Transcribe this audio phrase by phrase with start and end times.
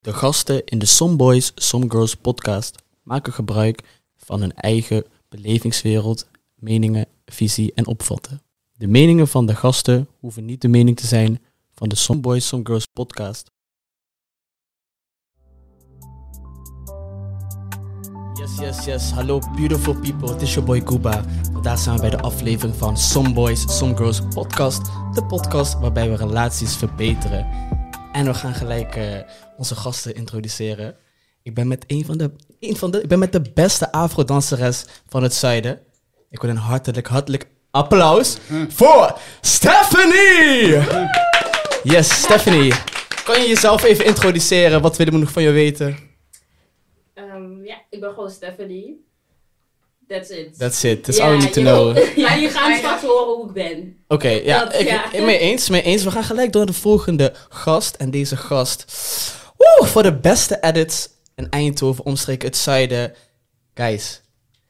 [0.00, 3.82] De gasten in de Some Boys, Some Girls podcast maken gebruik
[4.16, 8.42] van hun eigen belevingswereld, meningen, visie en opvatten.
[8.72, 11.42] De meningen van de gasten hoeven niet de mening te zijn
[11.72, 13.50] van de Some Boys, Some Girls podcast.
[18.34, 19.10] Yes, yes, yes.
[19.10, 20.32] Hallo beautiful people.
[20.32, 21.24] Het is your boy Kuba.
[21.52, 24.82] Vandaag zijn we bij de aflevering van Some Boys, Some Girls podcast.
[25.14, 27.46] De podcast waarbij we relaties verbeteren.
[28.12, 29.18] En we gaan gelijk eh,
[29.56, 30.96] onze gasten introduceren.
[31.42, 34.84] Ik ben met een van de, een van de, ik ben met de beste afrodanseres
[35.08, 35.80] van het zuiden.
[36.30, 40.78] Ik wil een hartelijk, hartelijk applaus voor Stephanie!
[41.82, 42.72] Yes, Stephanie.
[43.24, 44.82] Kan je jezelf even introduceren?
[44.82, 45.96] Wat willen we nog van je weten?
[47.14, 49.08] Ehm, ja, ik ben gewoon Stephanie.
[50.10, 50.58] That's it.
[50.58, 51.04] That's it.
[51.04, 51.96] That's Ja, all you need to know.
[52.24, 53.96] Ja, je gaat straks horen hoe ik ben.
[54.08, 55.12] Oké, ja, Dat- ik, ja.
[55.12, 56.04] ik mee eens, mee eens.
[56.04, 57.94] We gaan gelijk door naar de volgende gast.
[57.96, 58.84] En deze gast,
[59.56, 63.12] woe, voor de beste edits in Eindhoven, omstreken het zuiden.
[63.74, 64.20] Guys,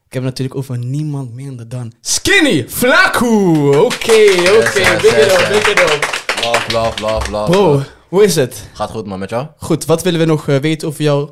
[0.07, 3.27] ik heb het natuurlijk over niemand minder dan Skinny Flaku.
[3.69, 5.49] Oké, oké, yes, big it yes, up, yes.
[5.49, 6.23] big it up.
[6.45, 7.51] Love, love, love, love.
[7.51, 8.69] Bro, hoe is het?
[8.73, 9.47] Gaat goed man, met jou?
[9.57, 11.31] Goed, wat willen we nog eh, weten over jou?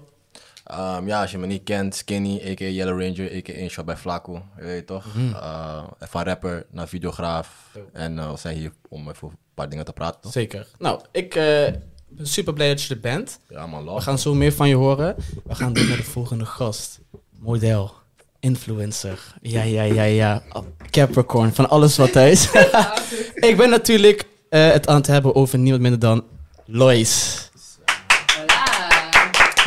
[0.68, 2.64] Ehm, ja, als je me niet kent, Skinny, a.k.a.
[2.64, 3.52] Yellow Ranger, a.k.a.
[3.52, 4.42] Inshot bij Flaco.
[4.56, 5.14] Je weet toch?
[5.14, 5.34] Mhm.
[5.34, 7.48] Eh, van rapper naar videograaf.
[7.92, 10.32] En eh, we zijn hier om even een paar dingen te praten, toch?
[10.32, 10.66] Zeker.
[10.78, 11.72] Nou, ik eh,
[12.08, 13.38] ben super blij dat je er bent.
[13.48, 15.16] Ja man, We gaan zo meer van je horen.
[15.44, 17.00] We gaan door naar de volgende gast.
[17.38, 17.92] Model.
[18.40, 19.34] Influencer.
[19.42, 20.42] Ja, ja, ja, ja.
[20.52, 21.52] Oh, Capricorn.
[21.54, 22.50] Van alles wat hij is.
[23.50, 26.24] ik ben natuurlijk eh, het aan het hebben over niemand minder dan
[26.64, 27.47] Lois.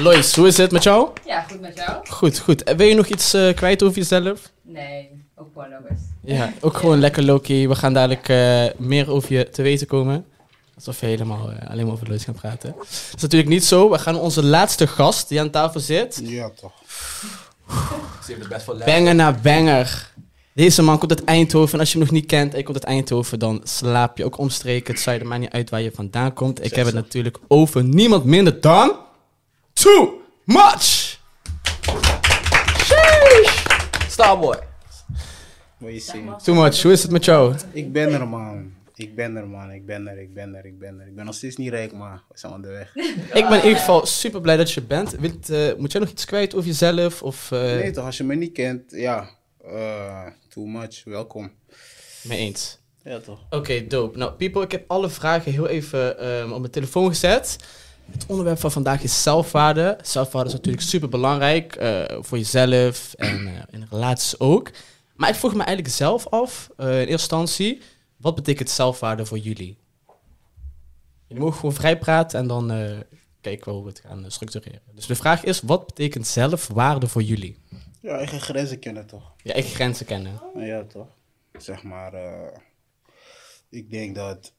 [0.02, 1.10] Lois, hoe is het met jou?
[1.26, 2.08] Ja, goed met jou?
[2.08, 2.64] Goed, goed.
[2.64, 4.52] En wil je nog iets eh, kwijt over jezelf?
[4.62, 6.00] Nee, ook porno's.
[6.24, 7.68] Ja, ook gewoon lekker Loki.
[7.68, 10.26] We gaan dadelijk eh, meer over je te weten komen.
[10.76, 12.74] Alsof je helemaal eh, alleen maar over Lois gaan praten.
[12.78, 13.90] Dat is natuurlijk niet zo.
[13.90, 16.22] We gaan onze laatste gast die aan tafel zit.
[16.24, 16.74] Ja, toch.
[18.50, 18.86] Best for last.
[18.86, 20.12] Banger na banger.
[20.54, 21.74] Deze man komt uit Eindhoven.
[21.74, 24.26] En als je hem nog niet kent en je komt uit Eindhoven, dan slaap je
[24.26, 24.94] ook omstreken.
[24.94, 26.64] Het zuiden maakt niet uit waar je vandaan komt.
[26.64, 29.10] Ik heb het natuurlijk over niemand minder dan...
[29.82, 31.18] Too much!
[34.08, 34.58] Starboy.
[35.78, 36.34] Je zien.
[36.44, 37.56] Too much, hoe is het met jou?
[37.72, 38.74] Ik ben er, man.
[38.96, 39.72] Ik ben er, man.
[39.72, 41.08] Ik ben er, ik ben er, ik ben er.
[41.08, 42.96] Ik ben nog steeds niet rijk, maar we zijn onderweg.
[43.42, 45.12] Ik ben in ieder geval super blij dat je bent.
[45.12, 47.24] Wilt, eh, moet jij nog iets kwijt over jezelf?
[47.24, 48.06] Of, eh Nee, toch?
[48.06, 49.30] Als je me niet kent, ja.
[49.66, 51.04] eh, too much.
[51.04, 51.52] Welkom.
[52.24, 52.80] Mee eens.
[53.04, 53.40] Ja, toch?
[53.50, 54.18] Oké, dope.
[54.18, 57.56] Nou, people, ik heb alle vragen heel even ehm, op mijn telefoon gezet.
[58.12, 59.98] Het onderwerp van vandaag is zelfwaarde.
[60.02, 61.78] Zelfwaarde is natuurlijk super belangrijk
[62.20, 64.72] voor jezelf en eh, in relaties ook.
[65.16, 67.82] Maar ik vroeg me eigenlijk zelf af, eh, in eerste instantie,
[68.18, 69.78] wat betekent zelfwaarde voor jullie?
[71.28, 73.00] Jullie mogen gewoon vrij praten en dan eh,
[73.42, 74.82] kijken we hoe we het gaan eh, structureren.
[74.94, 77.58] Dus de vraag is, wat betekent zelfwaarde voor jullie?
[78.00, 79.34] Ja, eigen grenzen kennen, toch?
[79.44, 80.42] Je eigen grenzen kennen.
[80.56, 81.08] Ja, toch?
[81.58, 82.58] Zeg maar, eh,
[83.70, 84.54] ik denk dat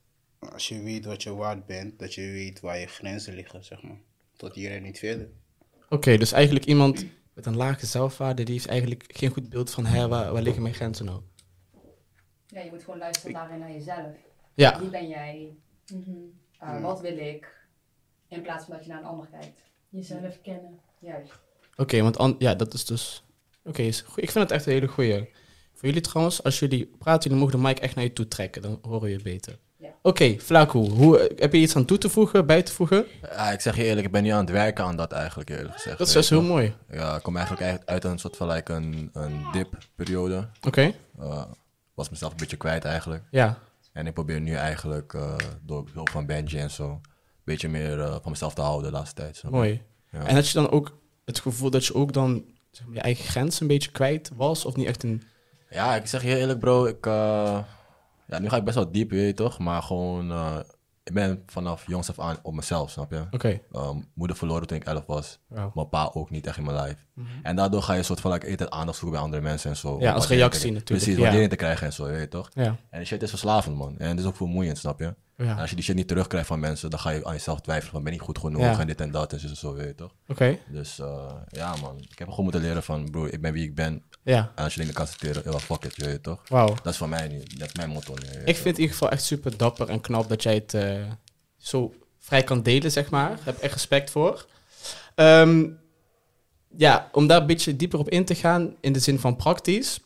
[0.51, 3.81] als je weet wat je waard bent, dat je weet waar je grenzen liggen, zeg
[3.81, 3.97] maar.
[4.35, 5.29] Tot hier en niet verder.
[5.89, 9.85] Oké, dus eigenlijk iemand met een lage zelfwaarde, die heeft eigenlijk geen goed beeld van,
[9.85, 11.21] hé, waar, waar liggen mijn grenzen nou?
[12.47, 14.15] Ja, je moet gewoon luisteren daarin naar jezelf.
[14.53, 15.55] Ja, Wie ben jij?
[16.63, 17.61] Uh, Wat wil ik?
[18.27, 19.61] In plaats van dat je naar een ander kijkt.
[19.89, 20.79] Jezelf kennen.
[20.99, 21.31] Juist.
[21.75, 23.23] oké, want an- ja, dat is dus...
[23.63, 24.23] Oké, is goed.
[24.23, 25.29] ik vind het echt een hele goeie.
[25.73, 28.61] Voor jullie trouwens, als jullie praten, jullie mogen de mic echt naar je toe trekken,
[28.61, 29.57] dan horen je het beter.
[30.01, 33.05] Oké, Flaku, hoe, heb je iets aan toe te voegen, bij te voegen?
[33.21, 35.73] Ja, ik zeg je eerlijk, ik ben nu aan het werken aan dat eigenlijk, eerlijk
[35.73, 35.97] gezegd.
[35.97, 36.73] Dat is best heel mooi.
[36.91, 40.47] Ja, ik kom eigenlijk uit- uit een soort van like een, een dip-periode.
[40.67, 41.43] Oké, Eh,
[41.93, 43.23] was mezelf een beetje kwijt eigenlijk.
[43.31, 43.57] ja.
[43.93, 46.89] En ik probeer nu eigenlijk eh, door hulp van Benji en zo...
[46.89, 47.01] een
[47.43, 49.35] beetje meer eh, van mezelf te houden de laatste tijd.
[49.37, 49.57] snap je?
[49.57, 49.81] Mooi.
[50.11, 50.25] Ja.
[50.25, 53.25] En had je dan ook het gevoel dat je ook dan zeg maar, je eigen
[53.25, 54.65] grens een beetje kwijt was?
[54.65, 55.23] Of niet echt een...
[55.69, 56.85] Ja, ik zeg je eerlijk, bro.
[56.85, 57.57] Ik, eh,
[58.27, 59.59] ja, nu ga ik best wel diep, weet je toch?
[59.59, 60.55] Maar gewoon, eh,
[61.03, 63.23] ik ben vanaf jongs af aan op mezelf, snap je?
[63.31, 65.39] Oké, Ehm, moeder verloren toen ik 11 was.
[65.47, 65.71] Wauw.
[65.75, 67.05] Mijn pa ook niet echt in mijn lijf.
[67.43, 69.77] En daardoor ga je een soort van like, altijd aandacht zoeken bij andere mensen en
[69.77, 69.99] zo.
[69.99, 71.21] Ja, als reactie natuurlijk, Precies, ja.
[71.21, 72.49] waardering te krijgen en zo, je weet toch?
[72.53, 72.63] ja.
[72.89, 73.97] En die shit is verslavend, man.
[73.97, 75.15] En het is ook vermoeiend, snap je?
[75.37, 75.55] En ja.
[75.59, 78.03] als je die shit niet terugkrijgt van mensen, dan ga je aan jezelf twijfelen van
[78.03, 78.79] ben ik goed genoeg Ja.
[78.79, 80.13] en dit en dat en zo, zo, weet je toch?
[80.27, 81.97] Oké, Dus eh, ja, man.
[81.97, 84.03] Ik heb gewoon moeten leren van, bro, ik ben wie ik ben.
[84.23, 84.51] Ja.
[84.55, 86.49] En als je dingen kan accepteren, ja, fuck it, je weet toch?
[86.49, 86.67] Wauw.
[86.67, 88.27] Dat is voor mij nu, dat is mijn motto nu.
[88.27, 91.01] Ik vind het in ieder geval echt super dapper en knap dat jij het eh,
[91.57, 93.29] zo vrij kan delen, zeg maar.
[93.29, 94.45] Daar heb ik echt respect voor.
[95.15, 95.65] Ehm,
[96.77, 99.99] ja, om daar een beetje dieper op in te gaan, in de zin van praktisch,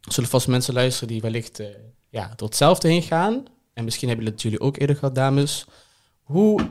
[0.00, 1.66] zullen vast mensen luisteren die wellicht eh,
[2.08, 3.44] ja, door hetzelfde heen gaan.
[3.74, 5.66] En misschien hebben jullie het jullie ook eerder gehad, dames.
[6.22, 6.70] Hoe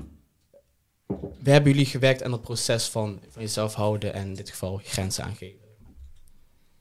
[1.44, 5.24] hebben jullie gewerkt aan het proces van, van jezelf houden en in dit geval grenzen
[5.24, 5.65] aangeven?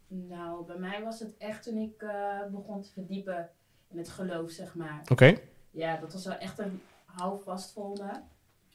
[0.08, 3.50] Nou, bij mij was het echt toen ik eh, begon te verdiepen
[3.90, 5.02] in het geloof, zeg maar.
[5.10, 5.36] Oké,
[5.70, 8.20] Ja, dat was wel echt een houvast voor me.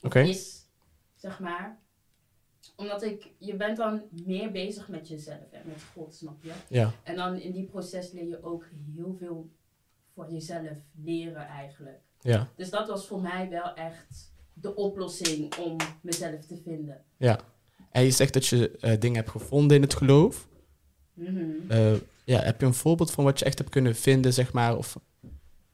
[0.01, 0.19] Oké.
[0.19, 0.65] Is,
[1.15, 1.79] zeg maar.
[2.75, 6.53] Omdat ik, je bent dan meer bezig met jezelf en met God, snap je?
[6.67, 6.91] ja.
[7.03, 8.65] En dan in die proces leer je ook
[8.95, 9.49] heel veel
[10.13, 11.99] voor jezelf leren eigenlijk.
[12.19, 17.03] Ja, Dus dat was voor mij wel echt de oplossing om mezelf te vinden.
[17.17, 17.39] ja.
[17.91, 20.47] En je zegt dat je eh, dingen hebt gevonden in het geloof.
[21.19, 21.71] Mhm.
[21.71, 21.93] Eh,
[22.25, 24.77] ja, heb je een voorbeeld van wat je echt hebt kunnen vinden, zeg maar?
[24.77, 24.97] Of,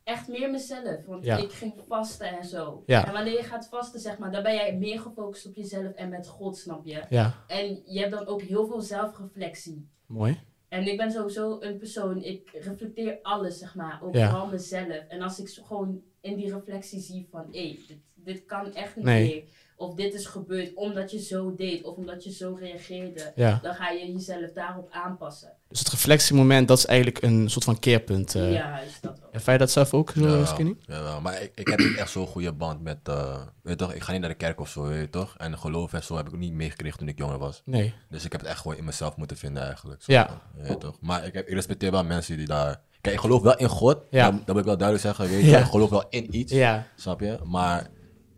[0.04, 1.38] Echt meer mezelf, want Ja.
[1.38, 2.84] ik ging vasten en zo.
[2.86, 3.08] Ja.
[3.08, 6.10] En wanneer je gaat vasten, zeg maar, dan ben jij meer gefocust op jezelf en
[6.10, 7.04] met God, snap je?
[7.10, 9.88] ja, En je hebt dan ook heel veel zelfreflectie.
[10.06, 10.40] mooi.
[10.68, 14.30] En ik ben sowieso een persoon, ik reflecteer alles, zeg maar, ook Ja.
[14.30, 15.08] vooral mezelf.
[15.08, 18.96] En als ik zo gewoon in die reflectie zie van, hé, dit, dit kan echt
[18.96, 19.34] niet Nee.
[19.34, 19.44] meer.
[19.78, 23.32] Of dit is gebeurd omdat je zo deed, of omdat je zo reageerde.
[23.36, 23.60] Ja.
[23.62, 25.52] Dan ga je jezelf daarop aanpassen.
[25.70, 28.36] Dus het reflectiemoment, dat is eigenlijk een soort van keerpunt.
[28.36, 28.54] eh.
[28.54, 29.34] ja, is dat ook.
[29.34, 30.76] Ervaar je dat zelf ook zo, Ja, Skinny?
[30.86, 31.22] jawel.
[31.22, 34.02] maar ik, ik heb niet echt zo'n goede band met, eh, weet je toch, ik
[34.04, 35.36] ga niet naar de kerk of zo, weet je toch?
[35.38, 37.62] En geloof en zo heb ik ook niet meegekregen toen ik jonger was.
[37.66, 37.94] Nee.
[38.10, 40.02] Dus ik heb het echt gewoon in mezelf moeten vinden eigenlijk.
[40.06, 40.42] Ja.
[40.56, 40.98] Weet je toch?
[41.02, 42.82] Maar ik, heb, ik respecteer wel mensen die daar...
[43.02, 44.26] Kijk, ik geloof wel in God, Ja.
[44.32, 45.50] dat, dat wil ik wel duidelijk zeggen, weet je.
[45.50, 45.60] Ja.
[45.60, 46.88] Ik geloof wel in iets, Ja.
[46.96, 47.40] snap je?
[47.44, 47.88] Maar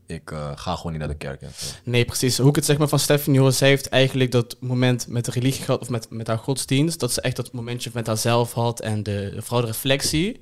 [0.07, 1.65] ik eh, ga gewoon niet naar de kerk en zo.
[1.83, 2.37] Nee, precies.
[2.37, 5.31] Hoe ik het zeg maar van Stephanie hoor, zij heeft eigenlijk dat moment met de
[5.31, 8.81] religie gehad, of met, met haar godsdienst, dat ze echt dat momentje met haarzelf had
[8.81, 10.41] en de, vooral de reflectie.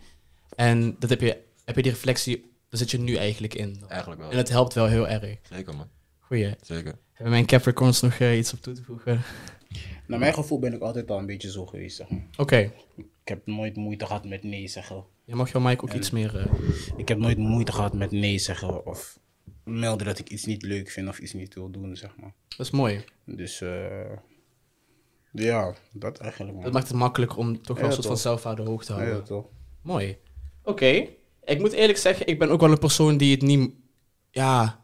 [0.55, 2.37] En dat heb je, heb je die reflectie,
[2.69, 3.83] daar zit je nu eigenlijk in.
[3.87, 4.31] Eigenlijk wel.
[4.31, 5.37] En het helpt wel heel erg.
[5.51, 5.87] Zeker man,
[6.19, 6.55] Goeie.
[6.61, 6.95] zeker.
[7.13, 9.21] Hebben mijn Capricorns nog eh, iets op toe te voegen?
[10.07, 11.95] Naar mijn gevoel ben ik altijd al een beetje zo geweest.
[11.95, 12.25] Zeg maar.
[12.37, 12.71] Oké.
[12.97, 15.03] Ik heb nooit moeite gehad met nee zeggen.
[15.25, 16.37] Je mag jouw mic ook iets meer...
[16.37, 16.45] eh,
[16.97, 19.19] Ik heb nooit moeite gehad met nee zeggen of
[19.65, 22.33] melden dat ik iets niet leuk vind of iets niet wil doen, zeg maar.
[22.57, 23.03] dat is mooi.
[23.25, 23.69] Dus eh,
[25.31, 26.53] ja, dat eigenlijk.
[26.53, 26.63] Man.
[26.63, 29.15] Dat maakt het makkelijker om toch wel Ja, een soort van zelfwaarde hoog te houden.
[29.15, 29.45] ja, toch.
[29.81, 30.17] Mooi.
[30.63, 31.07] Oké.
[31.43, 33.71] Ik moet eerlijk zeggen, ik ben ook wel een persoon die het niet
[34.31, 34.79] ja,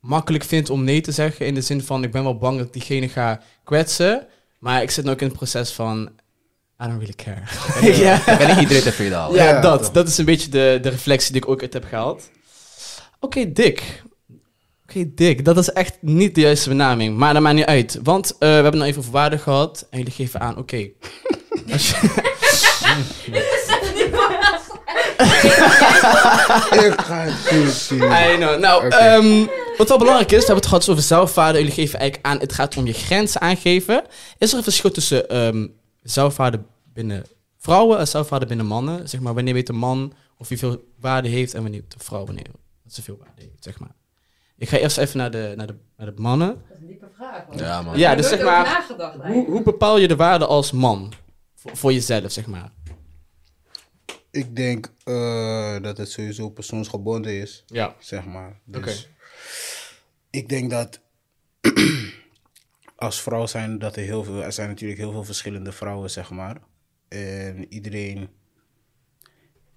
[0.00, 1.46] makkelijk vindt om nee te zeggen.
[1.46, 4.26] In de zin van, ik ben wel bang dat ik diegene ga kwetsen.
[4.58, 6.02] Maar ik zit nu ook in het proces van,
[6.82, 7.42] I don't really care.
[8.02, 9.42] ja, Ik ben niet iedereen tevreden houden.
[9.42, 9.82] ja, Ja, dat.
[9.82, 9.90] toch.
[9.90, 12.30] Dat is een beetje de, de reflectie die ik ook uit heb gehaald.
[13.20, 14.02] Oké, Dick.
[14.96, 15.44] Oké, Dick.
[15.44, 17.16] Dat is echt niet de juiste benaming.
[17.16, 17.98] Maar dat maakt niet uit.
[18.02, 19.86] Want eh, we hebben nou even over waarde gehad.
[19.90, 20.88] En jullie geven aan, oké.
[21.72, 22.22] Als je-
[26.86, 28.02] Ik ga het zien.
[28.32, 28.58] I know.
[28.60, 29.46] Nou, ehm,
[29.76, 31.58] wat wel belangrijk is, we hebben het gehad over zelfwaarde.
[31.58, 34.04] Jullie geven eigenlijk aan, het gaat om je grenzen aangeven.
[34.38, 35.66] Is er een verschil tussen ehm,
[36.02, 36.60] zelfwaarde
[36.92, 37.24] binnen
[37.58, 39.08] vrouwen en zelfwaarde binnen mannen?
[39.08, 42.04] Zeg maar, wanneer weet een man of hij veel waarde heeft en wanneer weet een
[42.04, 42.46] vrouw wanneer
[42.88, 43.94] ze veel waarde heeft, zeg maar.
[44.56, 46.48] Ik ga eerst even naar de, naar de, naar de mannen.
[46.48, 47.44] Dat is een diepe vraag.
[47.46, 47.56] hoor.
[47.56, 47.98] Ja, man.
[47.98, 48.86] Ja, dus zeg maar,
[49.32, 51.12] hoe, hoe bepaal je de waarde als man?
[51.54, 52.72] Voor, voor jezelf, zeg maar.
[54.30, 57.94] Ik denk eh, dat het sowieso persoonsgebonden is, Ja.
[57.98, 58.60] zeg maar.
[58.64, 59.10] Dus Oké.
[60.30, 61.00] ik denk dat
[62.96, 66.30] als vrouw zijn dat er heel veel, er zijn natuurlijk heel veel verschillende vrouwen, zeg
[66.30, 66.56] maar.
[67.08, 68.28] En iedereen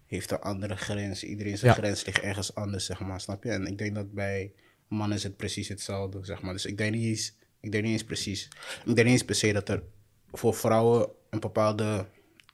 [0.06, 1.24] heeft een andere grens.
[1.24, 1.77] Iedereen zijn Ja.
[1.77, 3.50] grens ligt ergens anders, zeg maar, snap je?
[3.51, 4.51] En ik denk dat bij
[4.88, 6.54] mannen is het precies hetzelfde, zeg maar.
[6.54, 8.45] Dus ik denk niet eens, ik denk niet eens precies,
[8.86, 9.84] ik denk niet eens per se dat er
[10.32, 12.06] voor vrouwen een bepaalde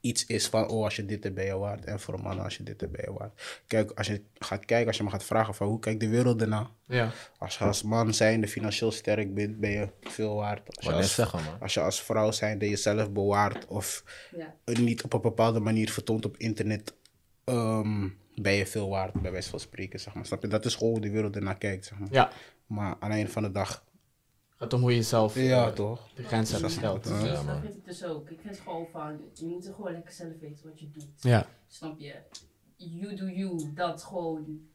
[0.01, 1.85] iets is van, oh, als je dit erbij je waard.
[1.85, 3.61] En voor mannen, als je dit erbij je waard.
[3.67, 6.41] Kijk, als je gaat kijken, als je me gaat vragen van, hoe kijkt de wereld
[6.41, 6.67] ernaar?
[6.87, 7.11] Ja.
[7.37, 10.75] Als je als man zijnde financieel sterk bent, ben je veel waard.
[10.77, 11.59] Als je als, zeggen, man.
[11.59, 14.03] als je als vrouw zijnde jezelf bewaart of
[14.35, 14.55] Ja.
[14.65, 16.93] niet op een bepaalde manier vertoont op internet,
[17.43, 20.25] ehm, ben je veel waard, bij wijze van spreken, zeg maar.
[20.25, 20.47] Snap je?
[20.47, 22.07] Dat is gewoon hoe de wereld ernaar kijkt, zeg maar.
[22.11, 22.31] Ja.
[22.65, 23.83] Maar aan het einde van de dag,
[24.63, 26.09] Gaat om hoe je zelf ja, eh, toch?
[26.15, 27.07] de grenzen hebt gesteld.
[27.07, 27.25] Ja.
[27.25, 27.61] Ja, dat man.
[27.61, 28.29] vind ik dus ook.
[28.29, 31.21] Ik vind gewoon van, je moet er gewoon lekker zelf weten wat je doet.
[31.21, 31.47] Ja.
[31.67, 32.15] Snap je?
[32.75, 34.67] You do you, dat gewoon.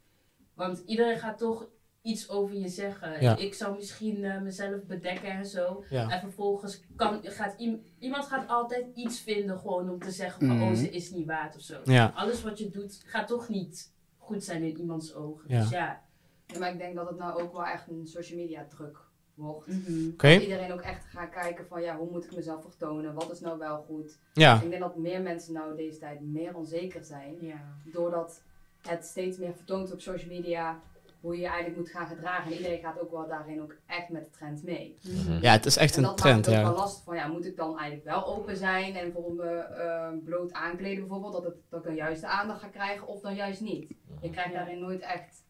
[0.55, 1.69] Want iedereen gaat toch
[2.09, 3.23] iets over je zeggen.
[3.23, 3.37] Ja.
[3.37, 5.85] Ik zou misschien eh, mezelf bedekken en zo.
[5.91, 6.09] Ja.
[6.11, 10.57] En vervolgens kan, gaat iem- iemand gaat altijd iets vinden gewoon om te zeggen van,
[10.57, 10.69] Mhm.
[10.69, 11.81] oh ze is niet waard of zo.
[11.85, 12.13] Ja.
[12.15, 15.45] Alles wat je doet gaat toch niet goed zijn in iemands ogen.
[15.49, 15.61] Ja.
[15.61, 16.03] Dus ja.
[16.47, 18.99] Ja, maar ik denk dat het nou ook wel echt een social media druk
[19.35, 19.67] wordt.
[19.67, 20.09] Mhm.
[20.13, 20.29] Oké.
[20.39, 23.15] Iedereen ook echt gaat kijken van ja, hoe moet ik mezelf vertonen?
[23.15, 24.19] Wat is nou wel goed?
[24.33, 24.63] Ja.
[24.63, 27.37] Ik denk dat meer mensen nou deze tijd meer onzeker zijn.
[27.41, 27.61] Ja.
[27.93, 28.43] Doordat
[28.83, 30.81] het steeds meer vertoont op social media
[31.21, 32.51] hoe je je eigenlijk moet gaan gedragen.
[32.51, 34.99] En iedereen gaat ook wel daarin ook echt met de trend mee.
[35.03, 35.39] Mhm.
[35.41, 36.69] Ja, het is echt En een dat trend, maakt het ook ja.
[36.69, 40.09] wel lastig van ja, moet ik dan eigenlijk wel open zijn en voor me eh,
[40.25, 43.35] bloot aankleden bijvoorbeeld, dat, het, dat ik dan juist de aandacht ga krijgen of dan
[43.35, 43.93] juist niet.
[44.21, 45.47] Je krijgt daarin nooit echt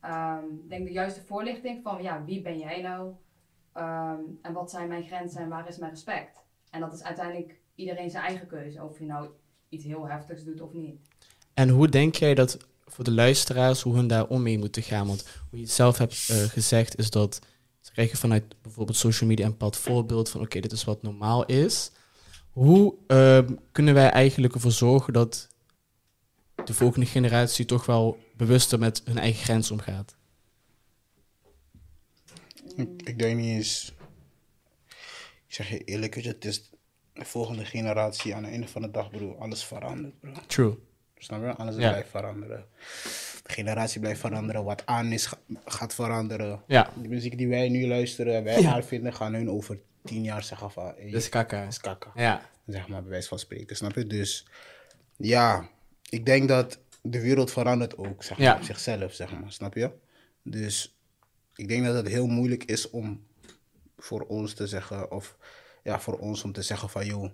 [0.00, 3.12] Ehm, ik denk de juiste voorlichting van ja, wie ben jij nou?
[3.72, 6.44] Ehm, en wat zijn mijn grenzen en waar is mijn respect?
[6.70, 9.28] En dat is uiteindelijk iedereen zijn eigen keuze, of je nou
[9.68, 11.00] iets heel heftigs doet of niet.
[11.54, 15.06] En hoe denk jij dat voor de luisteraars, hoe hun daar om mee moeten gaan?
[15.06, 17.40] Want hoe je het zelf hebt eh, gezegd, is dat
[17.80, 21.44] ze krijgen vanuit bijvoorbeeld social media een bepaald voorbeeld van oké, dit is wat normaal
[21.44, 21.90] is.
[22.50, 25.48] Hoe ehm, kunnen wij eigenlijk ervoor zorgen dat
[26.64, 30.16] de volgende generatie toch wel bewuster met hun eigen grens omgaat?
[32.76, 33.92] Ik, ik denk niet eens.
[35.46, 36.70] Ik zeg je eerlijk, het is
[37.12, 39.36] de volgende generatie aan het einde van de dag, bro.
[39.38, 40.32] Alles verandert, bro.
[40.46, 40.78] True.
[41.20, 41.52] Snap je?
[41.54, 41.88] Alles Ja.
[41.90, 42.64] blijft veranderen.
[43.42, 44.64] De generatie blijft veranderen.
[44.64, 46.62] Wat aan is, ga- gaat veranderen.
[46.66, 50.42] Ja, De muziek die wij nu luisteren, wij haar vinden, gaan hun over tien jaar
[50.44, 50.84] zeggen van...
[50.96, 51.62] Hey, dat is kaka.
[51.66, 51.80] is.
[52.14, 53.76] Ja, Zeg maar, bij wijze van spreken.
[53.76, 54.06] Snap je?
[54.06, 54.46] Dus
[55.16, 55.68] ja,
[56.08, 58.54] ik denk dat de wereld verandert ook, zeg maar, Ja.
[58.56, 59.52] op zichzelf, zeg maar.
[59.52, 59.90] Snap je?
[60.42, 60.98] Dus
[61.54, 63.26] ik denk dat het heel moeilijk is om
[63.98, 65.36] voor ons te zeggen, of
[65.82, 67.30] ja, voor ons om te zeggen van, joh,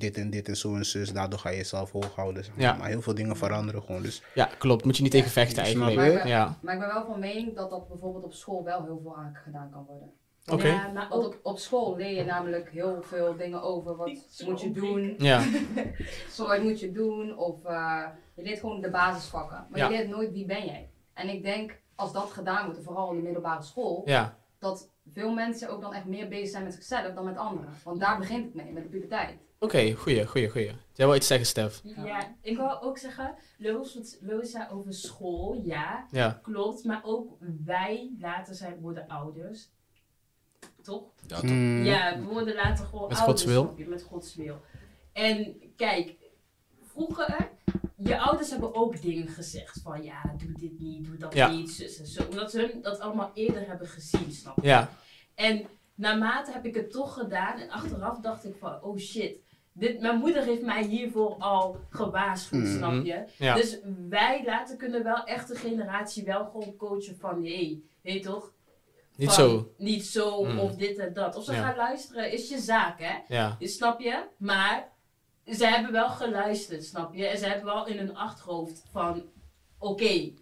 [0.00, 2.44] dit en dit en zo en zus, daardoor ga je jezelf hoog houden.
[2.44, 2.64] Zeg maar.
[2.64, 2.74] Ja.
[2.76, 4.02] maar heel veel dingen veranderen gewoon.
[4.02, 4.84] Dus ja klopt.
[4.84, 5.96] Moet je niet tegen vechten eigenlijk.
[5.96, 8.64] Maar ik, ben, Ja, maar ik ben wel van mening dat dat bijvoorbeeld op school
[8.64, 10.12] wel heel veel aan gedaan kan worden.
[10.46, 10.66] oké.
[10.68, 14.10] Ja, maar op, op school leer je namelijk heel veel dingen over wat
[14.44, 15.42] moet je doen, Ja,
[16.34, 18.02] zo wat moet je doen, of eh,
[18.34, 19.66] je leert gewoon de basisvakken.
[19.70, 19.88] Maar Ja.
[19.88, 20.90] je leert nooit wie ben jij.
[21.14, 25.32] En ik denk, als dat gedaan wordt, vooral in de middelbare school, ja, dat veel
[25.32, 27.70] mensen ook dan echt meer bezig zijn met zichzelf dan met anderen.
[27.84, 29.36] Want daar begint het mee, met de puberteit.
[29.62, 29.92] Oké.
[29.94, 30.70] Goeie, goeie, goeie.
[30.92, 31.80] Jij wil iets zeggen, Stef?
[31.84, 36.84] Ja, ik wil ook zeggen, Lois, wat Lois zei over school, ja, Ja, klopt.
[36.84, 39.68] Maar ook wij later zijn, worden ouders.
[40.82, 41.02] Toch?
[41.26, 41.42] Ja, toch?
[41.50, 43.42] mm, Ja, we worden later gewoon Met ouders.
[43.42, 43.74] Gods wil.
[43.76, 44.60] je, Met Gods wil.
[45.12, 46.14] En kijk,
[46.82, 47.48] vroeger,
[47.96, 51.48] je ouders hebben ook dingen gezegd van ja, doe dit niet, doe dat Ja.
[51.50, 52.22] niet, zus en zo.
[52.30, 54.66] Omdat ze hun dat allemaal eerder hebben gezien, snap je?
[54.66, 54.90] ja,
[55.34, 59.36] En naarmate heb ik het toch gedaan en achteraf dacht ik van oh shit.
[59.74, 62.76] Dit, mijn moeder heeft mij hiervoor al gewaarschuwd, Mhm.
[62.76, 63.24] snap je?
[63.38, 63.54] ja.
[63.54, 68.52] Dus wij later kunnen wel echt de generatie wel gewoon coachen van hé, hey, toch?
[69.16, 69.72] Niet Van, zo.
[69.76, 70.58] Niet zo Mm.
[70.58, 71.36] of dit en dat.
[71.36, 71.62] Of ze Ja.
[71.62, 73.18] gaan luisteren, is je zaak hè?
[73.28, 74.24] Ja, Snap je?
[74.36, 74.92] Maar
[75.46, 77.26] ze hebben wel geluisterd, snap je?
[77.26, 79.22] En ze hebben wel in hun achterhoofd van,
[79.78, 80.32] oké,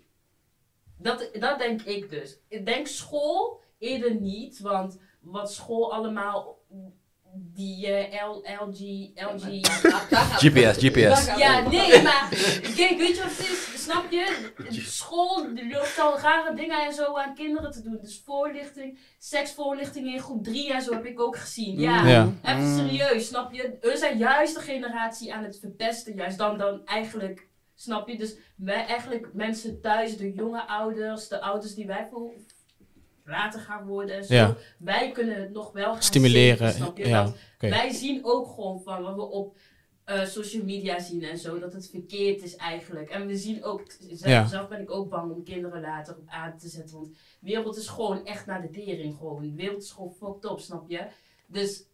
[0.98, 2.38] dat, dat denk ik dus.
[2.48, 6.58] Ik denk school eerder niet, want wat school allemaal,
[7.34, 9.66] die L, LG, LG...
[10.42, 11.26] GPS, GPS.
[11.36, 12.28] Ja, nee, maar
[12.76, 13.82] kijk, weet je wat het is?
[13.82, 14.50] Snap je?
[14.70, 17.98] School die loopt al rare dingen en zo aan kinderen te doen.
[18.02, 21.80] Dus voorlichting, seksvoorlichting in groep 3 en zo heb ik ook gezien.
[21.80, 22.32] Ja, Ja.
[22.42, 23.76] even serieus, snap je?
[23.80, 28.16] We zijn juist de generatie aan het verpesten, juist dan, dan eigenlijk, snap je?
[28.16, 32.32] Dus wij eigenlijk mensen thuis, de jonge ouders, de ouders die wij voor
[33.30, 34.34] later gaan worden en zo.
[34.34, 34.56] Ja.
[34.78, 37.08] Wij kunnen het nog wel gaan Stimuleren, je?
[37.08, 37.32] ja.
[37.58, 39.56] Wij zien ook gewoon van wat we op
[40.04, 43.10] eh, social media zien en zo, dat het verkeerd is eigenlijk.
[43.10, 44.46] En we zien ook, zelf, Ja.
[44.46, 47.76] zelf ben ik ook bang om kinderen later op aan te zetten, want de wereld
[47.76, 49.42] is gewoon echt naar de tering gewoon.
[49.42, 51.06] De wereld is gewoon fucked up, snap je?
[51.46, 51.84] Dus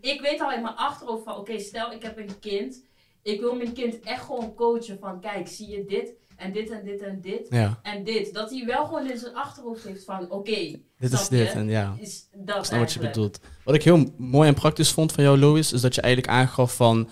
[0.00, 2.84] ik weet al in mijn achterhoofd van, oké, stel ik heb een kind,
[3.22, 6.84] ik wil mijn kind echt gewoon coachen van, kijk, zie je dit en dit en
[6.84, 8.34] dit en dit Ja, en dit.
[8.34, 11.96] Dat hij wel gewoon in zijn achterhoofd heeft van, oké, dit is dit en ja.
[12.00, 13.40] is dat snap wat je bedoelt.
[13.64, 16.74] Wat ik heel mooi en praktisch vond van jou, Louis, is dat je eigenlijk aangaf
[16.76, 17.08] van,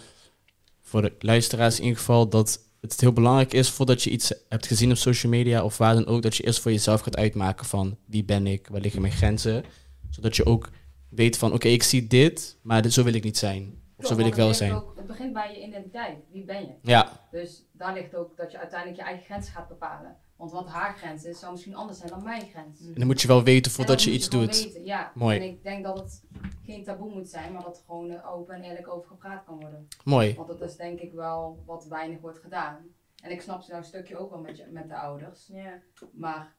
[0.83, 4.67] voor de luisteraars in ieder geval, dat het heel belangrijk is voordat je iets hebt
[4.67, 7.67] gezien op social media of waar dan ook, dat je eerst voor jezelf gaat uitmaken
[7.67, 9.65] van wie ben ik, waar liggen mijn grenzen.
[10.11, 10.71] Zodat je ook
[11.09, 13.85] weet van, oké, ik zie dit, maar dit, zo wil ik niet zijn.
[13.97, 14.73] Of zo wil ik wel zijn.
[14.73, 16.17] ook- het begint bij je identiteit.
[16.33, 16.69] Wie ben je?
[16.83, 20.17] Ja, Dus daar ligt ook dat je uiteindelijk je eigen grenzen gaat bepalen.
[20.37, 22.81] Want wat haar grens is, zou misschien anders zijn dan mijn grens.
[22.87, 24.65] en dan moet je wel weten En voordat dat je moet iets doet.
[24.65, 25.37] weten, Ja, Mooi.
[25.37, 26.23] en ik denk dat het
[26.63, 29.89] geen taboe moet zijn, maar dat er gewoon open en eerlijk over gepraat kan worden.
[30.05, 30.35] Mooi.
[30.35, 32.77] Want dat is denk ik wel wat weinig wordt gedaan.
[33.23, 35.49] En ik snap ze nou een stukje ook wel met, je, met de ouders.
[35.53, 35.79] Ja.
[36.13, 36.55] Maar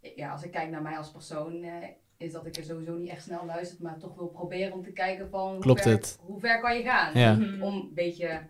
[0.00, 3.10] ja, als ik kijk naar mij als persoon, eh, is dat ik er sowieso niet
[3.10, 6.18] echt snel luister, maar toch wil proberen om te kijken van Klopt hoe, ver, het?
[6.20, 7.18] hoe ver kan je gaan?
[7.18, 7.32] Ja.
[7.64, 8.42] Om een beetje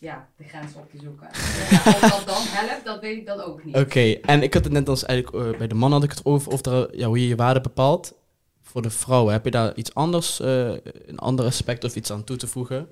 [0.00, 1.28] ja, de grens op te zoeken.
[1.70, 3.76] Ja, of dat dan helpt, dat weet ik dan ook niet.
[3.76, 6.24] Oké, en ik had het net als eigenlijk eh, bij de man had ik het
[6.24, 8.18] over of er, ja, hoe je je waarde bepaalt.
[8.62, 10.72] Voor de vrouwen, heb je daar iets anders, eh,
[11.06, 12.88] een ander aspect of iets aan toe te voegen?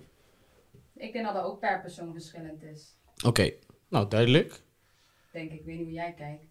[0.97, 2.97] Ik denk dat dat ook per persoon verschillend is.
[3.25, 3.51] Oké,
[3.89, 4.61] nou duidelijk.
[5.33, 6.45] Denk ik, weet niet hoe jij kijkt.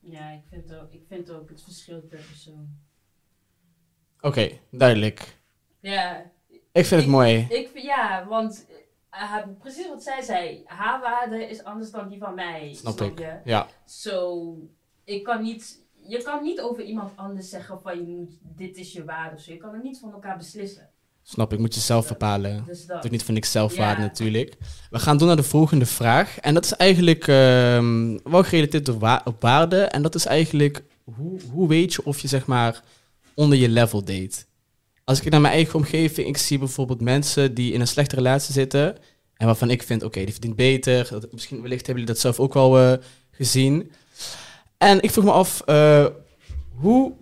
[0.00, 2.68] Ja, ik vind, ook, ik vind ook het verschil per persoon.
[4.20, 5.36] Oké, duidelijk.
[5.80, 6.30] Ja,
[6.72, 7.46] Ik vind het mooi.
[7.50, 8.66] ik, ja want
[9.20, 12.74] eh, precies wat zij zei, haar waarde is anders dan die van mij.
[12.74, 13.18] Snap Snap, ik.
[13.18, 13.36] je?
[13.44, 14.56] Ja, Zo,
[15.04, 15.78] ik kan niet,
[16.08, 19.40] je kan niet over iemand anders zeggen van je moet, dit is je waarde of
[19.42, 19.52] zo.
[19.52, 20.88] Je kan het niet van elkaar beslissen.
[21.26, 22.64] Snap ik, moet je zelf bepalen.
[22.66, 23.04] Dus Dat dat.
[23.04, 24.06] is niet van ik zelfwaarde Ja.
[24.06, 24.56] natuurlijk.
[24.90, 26.38] We gaan door naar de volgende vraag.
[26.40, 29.82] En dat is eigenlijk ehm, wel gerelateerd op, wa- op waarde.
[29.82, 30.82] En dat is eigenlijk,
[31.16, 32.82] hoe, hoe weet je of je zeg maar
[33.34, 34.44] onder je level date?
[35.04, 38.52] Als ik naar mijn eigen omgeving, ik zie bijvoorbeeld mensen die in een slechte relatie
[38.52, 38.96] zitten.
[39.36, 41.08] En waarvan ik vind, oké, die verdient beter.
[41.10, 42.92] Dat, misschien wellicht hebben jullie dat zelf ook wel eh,
[43.30, 43.90] gezien.
[44.78, 46.06] En ik vroeg me af, eh,
[46.74, 47.12] hoe...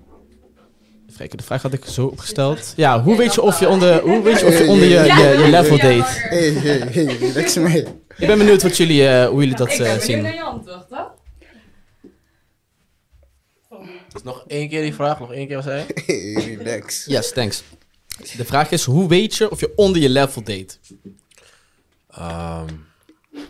[1.19, 2.73] Even de vraag had ik zo opgesteld.
[2.77, 5.39] Ja, hoe weet je of je onder, hoe weet je, of je, onder je, je,
[5.45, 7.83] je level maar- Hey, hey, hey, relax mee.
[8.17, 10.23] Ik ben benieuwd wat jullie, eh, hoe jullie dat ik eh, ben benieuwd zien.
[10.23, 10.85] naar je antwoord?
[14.13, 16.03] Dus nog één keer die vraag, nog één keer wat zei je?
[16.07, 17.05] Hey, relax.
[17.05, 17.63] Yes, thanks.
[18.37, 20.77] De vraag is, hoe weet je of je onder je level date?
[22.11, 22.69] Ehm,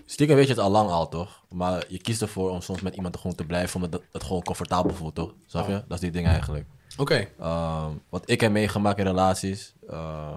[0.06, 1.42] stiekem weet je het al lang al, toch?
[1.48, 4.42] Maar je kiest ervoor om soms met iemand gewoon te blijven, omdat het, het gewoon
[4.42, 5.34] comfortabel voelt, toch?
[5.46, 5.72] Snap je?
[5.72, 6.64] Dat is die ding eigenlijk.
[6.96, 7.28] Oké.
[7.40, 9.72] Ehm, wat ik heb meegemaakt in relaties.
[9.88, 10.36] eh,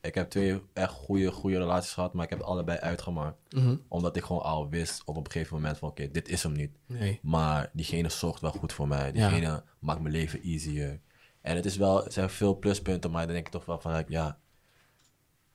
[0.00, 3.36] ik heb twee echt goede, goede relaties gehad, maar ik heb het allebei uitgemaakt.
[3.50, 3.76] Mhm.
[3.88, 6.70] Omdat ik gewoon al wist op een gegeven moment van oké, dit is hem niet.
[6.86, 7.18] Nee.
[7.22, 9.06] Maar diegene zorgt wel goed voor mij.
[9.06, 9.28] Ja.
[9.28, 11.00] Diegene maakt mijn leven easier.
[11.40, 14.04] En het is wel, er zijn veel pluspunten, maar dan denk ik toch wel van
[14.08, 14.38] ja.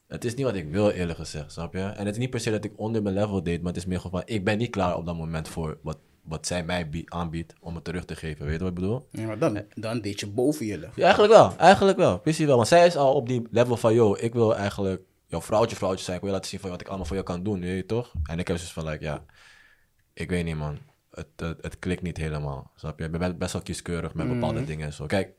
[0.07, 1.79] Het is niet wat ik wil, eerlijk gezegd, snap je?
[1.79, 3.85] En het is niet per se dat ik onder mijn level deed, maar het is
[3.85, 6.89] meer gewoon van, ik ben niet klaar op dat moment voor wat, wat zij mij
[6.89, 8.45] bie- aanbiedt om het terug te geven.
[8.45, 9.07] Weet je wat ik bedoel?
[9.11, 10.93] Ja, maar dan, dan deed je boven je level.
[10.95, 11.53] Ja, eigenlijk wel.
[11.57, 12.19] Eigenlijk wel.
[12.19, 12.55] Precies wel.
[12.55, 16.03] Want zij is al op die level van, yo, ik wil eigenlijk jouw vrouwtje, vrouwtje
[16.03, 16.17] zijn.
[16.17, 18.11] Ik wil laten zien van wat ik allemaal voor jou kan doen, weet je toch?
[18.23, 19.23] En ik heb dus van, like, ja,
[20.13, 20.77] ik weet niet, man.
[21.11, 22.71] Het, het, het klikt niet helemaal.
[22.75, 23.05] Snap je?
[23.05, 25.05] Ik ben best wel kieskeurig met bepaalde dingen en zo.
[25.05, 25.33] Kijk,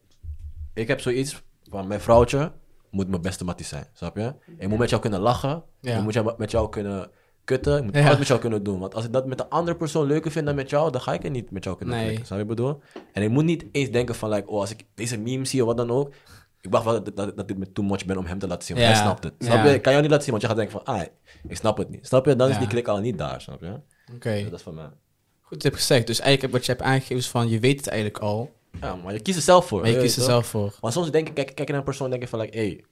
[0.75, 2.53] ik heb zoiets van, mijn vrouwtje
[2.91, 3.87] moet mijn beste mattie zijn.
[3.93, 4.35] Snap je?
[4.59, 5.63] Ik moet met jou kunnen lachen.
[5.81, 5.97] Ja.
[5.97, 7.11] Ik moet met jou kunnen
[7.47, 7.77] kutten.
[7.77, 8.05] Ik moet Ja.
[8.07, 8.79] alles met jou kunnen doen.
[8.79, 11.13] Want als ik dat met een andere persoon leuker vind dan met jou, dan ga
[11.13, 12.05] ik het niet met jou kunnen Nee.
[12.05, 12.27] klikken.
[12.27, 12.81] Snap je wat ik bedoel?
[13.13, 15.67] En ik moet niet eens denken van, like, oh, als ik deze meme zie of
[15.67, 16.13] wat dan ook.
[16.61, 18.65] Ik wacht wel dat, dat, dat dit met too much ben om hem te laten
[18.67, 18.77] zien.
[18.77, 18.95] Want Ja.
[18.95, 19.33] hij snapt het.
[19.39, 19.75] Snap je?
[19.75, 21.03] Ik kan jou niet laten zien, want je gaat denken van, ah,
[21.49, 22.07] ik snap het niet.
[22.07, 22.37] Snap je?
[22.37, 23.81] Dan is die klik al niet daar, snap je?
[24.15, 24.43] Oké.
[24.45, 24.89] Dat is van mij.
[25.41, 26.07] Goed, je hebt gezegd.
[26.07, 28.55] Dus eigenlijk wat je hebt aangegeven is van, je weet het eigenlijk al.
[28.81, 29.81] Ja, maar je kiest er zelf voor.
[29.81, 30.75] Maar je kiest er zelf voor.
[30.81, 32.85] Maar soms denk ik, kijk, kijk naar een persoon en denk je van, like, hey,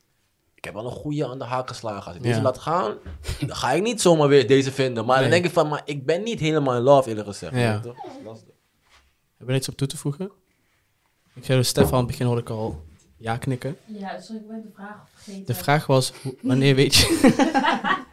[0.66, 2.06] ik heb wel een goede aan de haak geslagen.
[2.06, 2.42] Als ik deze Ja.
[2.42, 2.94] laat gaan,
[3.40, 5.04] dan ga ik niet zomaar weer deze vinden.
[5.04, 5.22] Maar Nee.
[5.24, 7.54] dan denk ik van, maar ik ben niet helemaal in love, eerlijk gezegd.
[7.54, 7.72] Ja.
[7.74, 8.24] weet je toch?
[8.24, 8.42] Dat is-
[9.38, 10.30] Heb je er iets op toe te voegen?
[11.34, 12.82] Ik zei dus Stefan, het begin hoorde ik al
[13.16, 13.76] ja knikken.
[13.86, 15.46] Ja, sorry, ik ben de vraag vergeten.
[15.46, 17.20] De vraag was, wanneer weet je...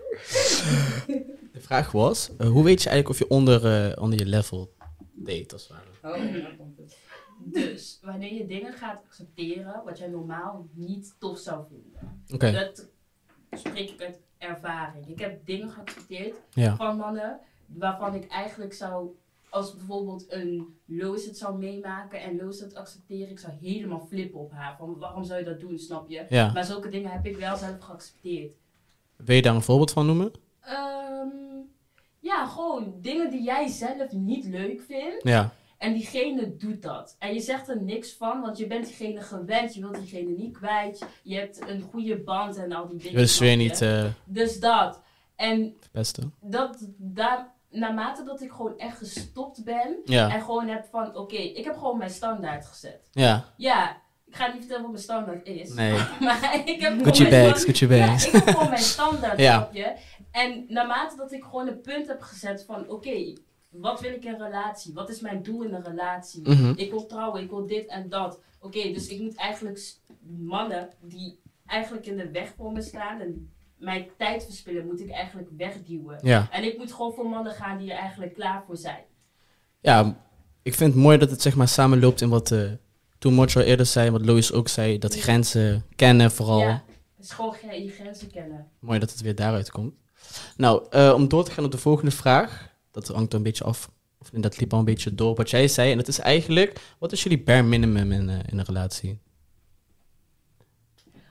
[1.53, 4.73] de vraag was, eh, hoe weet je eigenlijk of je onder, eh, onder je level
[5.13, 6.17] date, als het ware?
[6.17, 6.97] Oh, komt het.
[7.43, 12.53] Dus, wanneer je dingen gaat accepteren wat jij normaal niet tof zou vinden.
[12.53, 12.89] Dat
[13.51, 15.07] spreek ik uit ervaring.
[15.07, 16.75] Ik heb dingen geaccepteerd ja.
[16.75, 19.09] van mannen waarvan ik eigenlijk zou,
[19.49, 24.39] als bijvoorbeeld een Lois het zou meemaken en Lois het accepteren, ik zou helemaal flippen
[24.39, 24.77] op haar.
[24.77, 26.25] Van waarom zou je dat doen, snap je?
[26.29, 26.51] ja.
[26.51, 28.55] Maar zulke dingen heb ik wel zelf geaccepteerd.
[29.15, 30.31] Wil je daar een voorbeeld van noemen?
[30.61, 31.27] Ehm,
[32.19, 35.23] ja, gewoon dingen die jij zelf niet leuk vindt.
[35.23, 37.15] Ja, En diegene doet dat.
[37.19, 39.73] En je zegt er niks van, want je bent diegene gewend.
[39.73, 41.05] Je wilt diegene niet kwijt.
[41.23, 43.29] Je hebt een goede band en al die dingen.
[43.29, 43.55] snap je?
[43.55, 45.01] niet eh Dus dat.
[45.35, 46.33] En verpesten.
[46.41, 49.97] dat, daar, naarmate dat ik gewoon echt gestopt ben.
[50.05, 53.09] Ja, En gewoon heb van, oké, ik heb gewoon mijn standaard gezet.
[53.11, 55.73] ja, Ja, ik ga niet vertellen wat mijn standaard is.
[55.73, 55.99] nee.
[56.19, 58.25] Maar ik heb Gucci bags, Gucci ja, bags.
[58.25, 59.69] ik heb gewoon mijn standaard, Ja.
[60.31, 63.33] En naarmate dat ik gewoon een punt heb gezet van, oké,
[63.71, 64.93] wat wil ik in een relatie?
[64.93, 66.49] Wat is mijn doel in een relatie?
[66.49, 66.73] Mhm.
[66.75, 68.39] Ik wil trouwen, ik wil dit en dat.
[68.59, 69.79] Oké, dus ik moet eigenlijk
[70.37, 75.09] mannen die eigenlijk in de weg voor me staan en mijn tijd verspillen, moet ik
[75.09, 76.19] eigenlijk wegduwen.
[76.21, 76.47] Ja.
[76.51, 79.03] En ik moet gewoon voor mannen gaan die er eigenlijk klaar voor zijn.
[79.79, 80.15] ja,
[80.63, 82.71] ik vind het mooi dat het zeg maar samenloopt in wat uh,
[83.17, 86.59] toen Mocho eerder zei, wat Lois ook zei, dat grenzen kennen vooral.
[86.59, 86.83] Ja,
[87.15, 88.67] het is gewoon ge- je grenzen kennen.
[88.79, 89.93] Mooi dat het weer daaruit komt.
[90.57, 92.69] Nou, eh, om door te gaan op de volgende vraag.
[92.91, 93.91] Dat hangt er een beetje af.
[94.19, 95.91] Of dat liep al een beetje door op wat jij zei.
[95.91, 99.19] En dat is eigenlijk, wat is jullie bare minimum in, eh, in een relatie?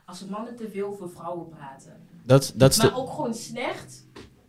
[0.05, 2.09] Als mannen te veel over vrouwen praten.
[2.25, 2.97] Dat, dat is Maar de...
[2.97, 4.07] ook gewoon slecht.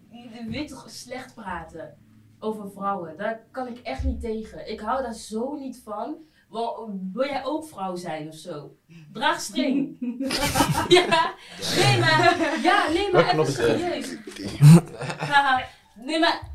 [0.10, 1.98] Je weet toch slecht praten
[2.40, 3.18] over vrouwen.
[3.18, 4.72] Daar kan ik echt niet tegen.
[4.72, 6.16] Ik hou daar zo niet van.
[6.50, 8.76] Wel, wil jij ook vrouw zijn of zo?
[9.14, 9.98] Draag string.
[10.98, 11.34] ja,
[11.76, 14.16] nee maar, ja, nee maar even serieus.
[16.06, 16.51] Nee maar,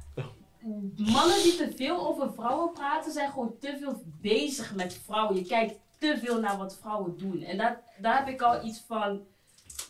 [0.96, 5.36] mannen die te veel over vrouwen praten zijn gewoon te veel bezig met vrouwen.
[5.36, 7.42] Je kijkt te veel naar wat vrouwen doen.
[7.42, 9.20] En daar, daar heb ik al iets van,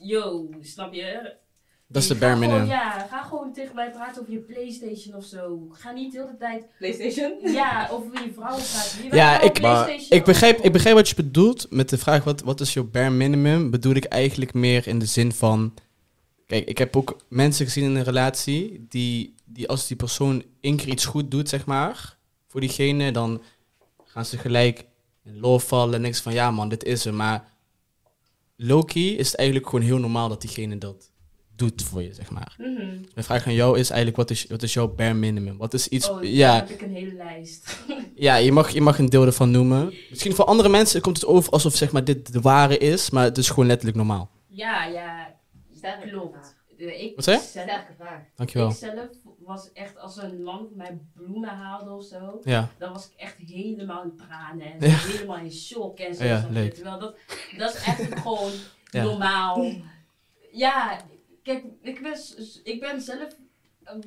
[0.00, 1.34] yo, snap je?
[1.88, 2.66] Dat is de bare minimum.
[2.66, 5.66] Ja, ga gewoon tegen mij praten over je Playstation of zo.
[5.72, 7.32] Ga niet de hele tijd, PlayStation?
[7.52, 9.04] ja, over je vrouw praten.
[9.04, 9.58] Je Ja, ik-
[10.08, 13.10] Ik begrijp, ik begrijp wat je bedoelt met de vraag wat, wat is je bare
[13.10, 13.70] minimum.
[13.70, 15.74] Bedoel ik eigenlijk meer in de zin van...
[16.46, 20.76] Kijk, ik heb ook mensen gezien in een relatie die, die als die persoon één
[20.76, 23.42] keer iets goed doet, zeg maar, voor diegene, dan
[24.04, 24.84] gaan ze gelijk
[25.24, 27.14] in love vallen en niks van ja man, dit is er.
[27.14, 27.52] Maar
[28.56, 31.10] Loki is het eigenlijk gewoon heel normaal dat diegene dat
[31.56, 32.54] doet voor je, zeg maar.
[32.58, 32.76] Mhm.
[33.14, 35.56] Mijn vraag aan jou is eigenlijk, wat is, wat is jouw bare minimum?
[35.56, 36.08] Wat is iets...
[36.08, 37.76] Oh, ja, heb ik een hele lijst.
[38.14, 39.94] ja, je mag, je mag een deel ervan noemen.
[40.10, 43.24] Misschien voor andere mensen komt het over alsof zeg maar, dit de ware is, maar
[43.24, 44.30] het is gewoon letterlijk normaal.
[44.48, 45.35] ja, ja,
[45.92, 46.32] Sterke klopt.
[46.36, 46.54] vraag.
[46.78, 47.42] Ik Wat zei je?
[47.42, 48.22] zelf- Sterke vraag.
[48.34, 48.68] Dankjewel.
[48.70, 52.40] Ik zelf was echt als een man mij bloemen haalde of zo.
[52.44, 54.96] Ja, Dan was ik echt helemaal in tranen en Ja.
[54.96, 56.24] helemaal in shock en zo.
[56.24, 56.40] Ja.
[56.68, 57.16] Terwijl dat,
[57.56, 58.52] dat is echt gewoon
[58.90, 59.02] Ja.
[59.02, 59.72] normaal.
[60.52, 61.00] Ja,
[61.42, 62.18] kijk, ik ben,
[62.64, 63.36] ik ben zelf,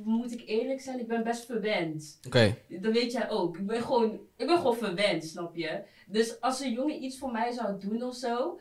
[0.03, 2.19] moet ik eerlijk zijn, ik ben best verwend.
[2.27, 2.55] oké.
[2.69, 3.57] Dat weet jij ook.
[3.57, 5.81] Ik ben gewoon, ik ben gewoon verwend, snap je?
[6.07, 8.59] Dus als een jongen iets voor mij zou doen of zo,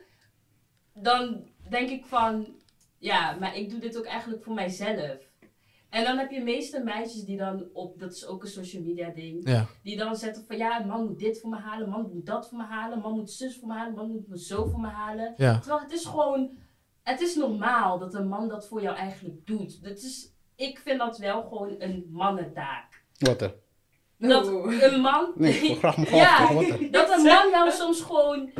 [0.93, 2.47] dan denk ik van,
[2.99, 5.17] ja, maar ik doe dit ook eigenlijk voor mijzelf.
[5.89, 9.09] En dan heb je meeste meisjes die dan op, dat is ook een social media
[9.09, 12.25] ding, Ja, die dan zetten van ja, man moet dit voor me halen, man moet
[12.25, 14.79] dat voor me halen, man moet zus voor me halen, man moet me zo voor
[14.79, 15.33] me halen.
[15.37, 15.59] ja.
[15.59, 16.57] Terwijl het is gewoon,
[17.03, 19.83] het is normaal dat een man dat voor jou eigenlijk doet.
[19.83, 23.03] Dat is, ik vind dat wel gewoon een mannentaak.
[23.17, 23.53] Wat er?
[24.17, 24.47] Dat
[24.81, 25.31] een man.
[25.35, 26.47] Nee, ik wil graag me ja,
[26.91, 28.51] dat een man jou soms gewoon,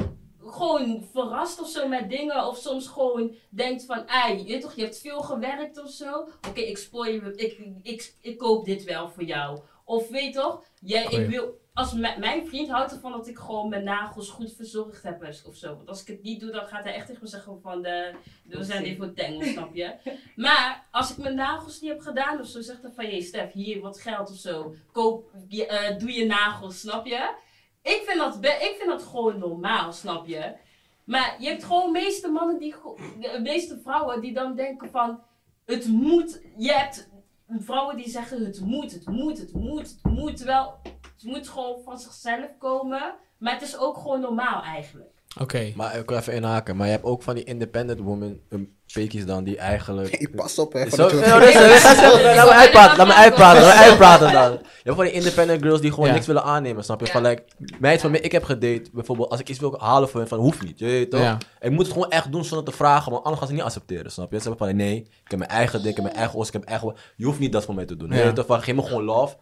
[0.54, 2.48] gewoon verrast of zo met dingen.
[2.48, 6.28] Of soms gewoon denkt van, ei, je, weet toch, je hebt veel gewerkt of zo.
[6.48, 9.60] Oké, ik spoor je, ik, ik, ik koop dit wel voor jou.
[9.86, 13.84] Of weet toch, jij, ik wil, als mijn vriend houdt ervan dat ik gewoon mijn
[13.84, 15.76] nagels goed verzorgd heb of zo.
[15.76, 18.14] Want als ik het niet doe, dan gaat hij echt tegen me zeggen van, de,
[18.44, 19.96] we zijn even voor tengel, snap je?
[20.36, 23.52] Maar als ik mijn nagels niet heb gedaan of zo, zegt hij van, hé Stef,
[23.52, 24.76] hier wat geld of zo.
[24.92, 27.34] Koop, je, eh, doe je nagels, snap je?
[27.82, 30.56] Ik vind, dat ik vind dat gewoon normaal, snap je?
[31.04, 32.76] Maar je hebt gewoon meeste mannen die,
[33.20, 35.22] de meeste vrouwen die dan denken van,
[35.66, 37.10] het moet, je hebt
[37.58, 40.38] vrouwen die zeggen het moet, het moet, het moet, het moet.
[40.38, 45.19] Terwijl het moet gewoon van zichzelf komen, maar het is ook gewoon normaal eigenlijk.
[45.38, 45.72] Oké.
[45.76, 46.76] Maar ik wil even inhaken.
[46.76, 50.18] Maar je hebt ook van die independent women, um, pekies dan, die eigenlijk...
[50.18, 50.90] Hey, pas op, hè.
[50.90, 52.02] Zo, nou, rustig, rustig,
[52.36, 54.52] laat me uitpraten, laat me uitpraten, laat me uitpraten dan.
[54.52, 56.14] Je hebt van die independent girls die gewoon Ja.
[56.14, 57.08] niks willen aannemen, snap je?
[57.08, 57.44] Van, like,
[57.80, 60.40] meid van mij, ik heb gedate, bijvoorbeeld, als ik iets wil halen voor hen, van,
[60.40, 61.22] hoeft niet, je weet toch?
[61.22, 61.38] Ja.
[61.60, 64.12] Ik moet het gewoon echt doen zonder te vragen, want anders gaan ze niet accepteren,
[64.12, 64.40] snap je?
[64.40, 66.54] Ze hebben van, nee, ik heb mijn eigen ding, ik heb mijn eigen os, ik
[66.54, 67.00] heb mijn eigen...
[67.16, 68.46] Je hoeft niet dat voor mij te doen, je weet toch?
[68.46, 69.36] Van, geef me gewoon love.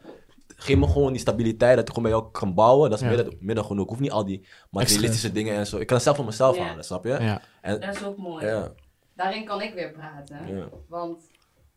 [0.59, 2.89] Geef me gewoon die stabiliteit, dat ik gewoon bij jou kan bouwen.
[2.89, 3.15] Dat is Ja.
[3.15, 3.83] midden, midden genoeg.
[3.83, 5.77] Ik hoef niet al die materialistische dingen en zo.
[5.77, 6.63] Ik kan het zelf voor mezelf Ja.
[6.63, 7.09] halen, snap je?
[7.09, 7.41] Ja.
[7.61, 8.45] En, Dat is ook mooi.
[8.45, 8.71] ja,
[9.15, 10.55] Daarin kan ik weer praten.
[10.55, 10.69] ja.
[10.87, 11.21] Want,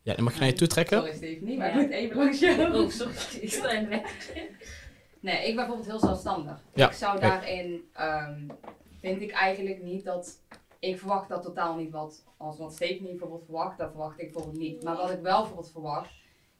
[0.01, 0.97] ja, dan mag je naar je toe trekken.
[0.97, 1.73] sorry Stephanie, maar Ja.
[1.79, 2.73] ik moet even langs jou.
[2.83, 4.29] Oh, sorry, ik sta in de weg.
[5.19, 6.59] Nee, ik ben bijvoorbeeld heel zelfstandig.
[6.73, 8.39] Ja, Ik zou daarin, ehm,
[9.01, 10.39] vind ik eigenlijk niet dat,
[10.79, 14.61] ik verwacht dat totaal niet wat, als wat Stephanie bijvoorbeeld verwacht, dat verwacht ik bijvoorbeeld
[14.63, 14.83] niet.
[14.83, 16.09] Maar wat ik wel bijvoorbeeld verwacht,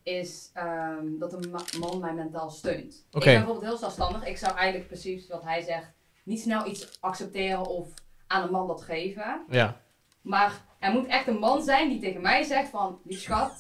[0.03, 2.93] is ehm, dat een ma- man mij mentaal steunt.
[3.11, 4.25] Ik ben bijvoorbeeld heel zelfstandig.
[4.25, 5.91] Ik zou eigenlijk precies wat hij zegt,
[6.23, 7.87] niet snel iets accepteren of
[8.27, 9.45] aan een man dat geven.
[9.49, 9.81] Ja.
[10.21, 13.53] Maar er moet echt een man zijn die tegen mij zegt van, lief schat,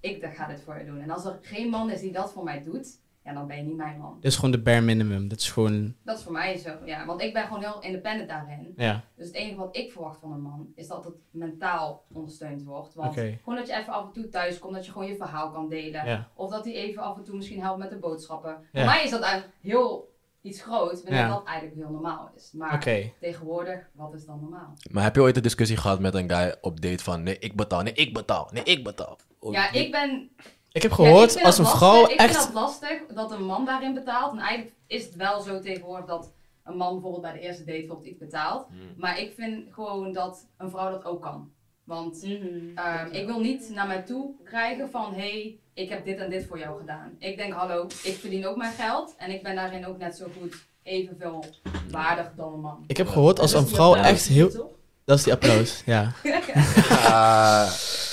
[0.00, 1.00] ik ga dit voor je doen.
[1.00, 3.62] En als er geen man is die dat voor mij doet, ja, dan ben je
[3.62, 4.14] niet mijn man.
[4.20, 5.28] Dit is gewoon de bare minimum.
[5.28, 5.94] Dit is gewoon...
[6.04, 7.06] Dat is voor mij zo, ja.
[7.06, 8.72] Want ik ben gewoon heel independent daarin.
[8.76, 12.62] Ja, Dus het enige wat ik verwacht van een man, is dat het mentaal ondersteund
[12.62, 12.94] wordt.
[12.94, 13.38] Want Oké.
[13.42, 15.68] gewoon dat je even af en toe thuis komt, dat je gewoon je verhaal kan
[15.68, 16.06] delen.
[16.06, 16.28] ja.
[16.34, 18.50] Of dat hij even af en toe misschien helpt met de boodschappen.
[18.72, 18.80] Ja.
[18.82, 20.10] Voor mij is dat eigenlijk heel
[20.42, 21.28] iets groots, wanneer Ja.
[21.28, 22.52] dat eigenlijk heel normaal is.
[22.52, 22.80] Maar
[23.20, 24.74] tegenwoordig, wat is dan normaal?
[24.90, 27.56] Maar heb je ooit een discussie gehad met een guy op date van nee, ik
[27.56, 29.18] betaal, nee, ik betaal, nee, ik betaal?
[29.38, 30.30] Of- Ja, ik ben
[30.72, 31.78] Ik heb Ja, ik gehoord, als een lastig.
[31.78, 32.34] vrouw Ik vind echt...
[32.34, 34.32] dat lastig dat een man daarin betaalt.
[34.32, 36.32] En eigenlijk is het wel zo tegenwoordig dat
[36.64, 38.66] een man bijvoorbeeld bij de eerste date bijvoorbeeld iets betaalt.
[38.68, 38.78] Hmm.
[38.96, 41.50] Maar ik vind gewoon dat een vrouw dat ook kan.
[41.84, 42.38] Want Mhm.
[42.74, 45.12] ehm, ik wil niet naar mij toe krijgen van...
[45.14, 47.14] hé, hey, ik heb dit en dit voor jou gedaan.
[47.18, 49.14] Ik denk, hallo, ik verdien ook mijn geld.
[49.18, 51.44] En ik ben daarin ook net zo goed evenveel
[51.90, 52.84] waardig dan een man.
[52.86, 54.70] Ik heb gehoord, als een vrouw echt heel...
[55.04, 56.12] Dat is die applaus, ja.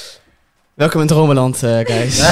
[0.80, 2.18] Welkom in Dromenland, eh, guys.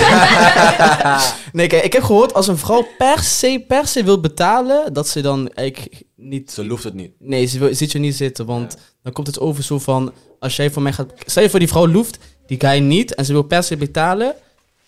[1.57, 5.07] nee, kijk, ik heb gehoord, als een vrouw per se, per se wil betalen, dat
[5.07, 6.51] ze dan eigenlijk niet...
[6.51, 7.12] ze loeft het niet.
[7.19, 10.13] Nee, ze wil, ziet je niet zitten, want dan komt het over zo van...
[10.39, 11.13] Als jij voor mij gaat...
[11.25, 14.36] Stel je voor die vrouw loeft, die guy niet, en ze wil per se betalen...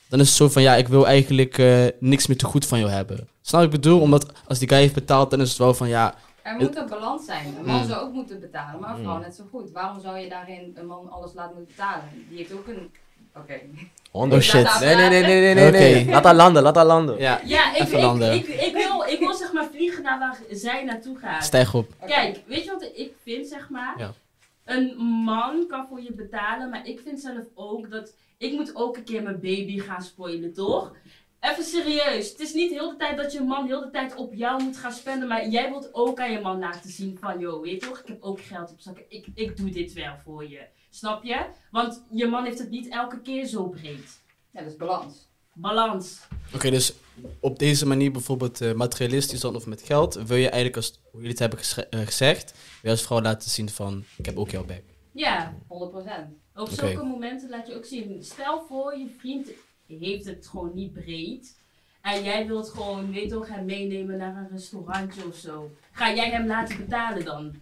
[0.09, 2.79] Dan is het zo van, ja, ik wil eigenlijk eh, niks meer te goed van
[2.79, 3.27] jou hebben.
[3.41, 4.01] Snap ik bedoel?
[4.01, 6.15] Omdat als die guy heeft betaald, dan is het wel van, ja...
[6.43, 7.45] Er moet een balans zijn.
[7.59, 7.87] Een man Mm.
[7.87, 9.21] zou ook moeten betalen, maar een vrouw Mm.
[9.21, 9.71] net zo goed.
[9.71, 12.03] Waarom zou je daarin een man alles laten moeten betalen?
[12.29, 12.91] Die heeft ook een...
[13.35, 13.59] Oké.
[14.11, 14.41] Honderd.
[14.43, 14.79] Oh, shit.
[14.79, 16.05] Nee, nee, nee, nee, nee, nee.
[16.05, 17.17] Laat haar landen, laat haar landen.
[17.19, 18.33] Ja, Ja, ik, Even ik, landen.
[18.33, 21.43] ik, ik, wil, ik wil zeg maar vliegen naar waar zij naartoe gaat.
[21.43, 21.93] stijg op.
[22.05, 23.95] Kijk, weet je wat ik vind, zeg maar?
[23.97, 24.13] Ja.
[24.65, 28.13] Een man kan voor je betalen, maar ik vind zelf ook dat...
[28.37, 30.93] Ik moet ook een keer mijn baby gaan spoilen, toch?
[31.39, 32.29] Even serieus.
[32.29, 34.77] Het is niet heel de tijd dat je man heel de tijd op jou moet
[34.77, 37.87] gaan spenden, maar jij wilt ook aan je man laten zien van, yo, weet je
[37.87, 37.99] toch?
[37.99, 39.03] Ik heb ook geld op zakken.
[39.09, 40.59] Ik, ik doe dit wel voor je.
[40.89, 41.45] Snap je?
[41.71, 44.21] Want je man heeft het niet elke keer zo breed.
[44.51, 45.27] Ja, dus balans.
[45.53, 46.19] Balans.
[46.53, 46.93] Oké, dus
[47.39, 51.21] op deze manier bijvoorbeeld eh, materialistisch dan of met geld, wil je eigenlijk, als, hoe
[51.21, 54.49] jullie het hebben eh, gezegd, wil je als vrouw laten zien van, ik heb ook
[54.49, 54.83] jouw back.
[55.11, 55.67] Ja, 100%.
[56.55, 58.23] Op zulke momenten laat je ook zien.
[58.23, 59.49] Stel voor, je vriend
[59.87, 61.57] heeft het gewoon niet breed.
[62.01, 65.71] En jij wilt gewoon, weet toch, hem meenemen naar een restaurantje of zo.
[65.91, 67.55] Ga jij hem laten betalen dan?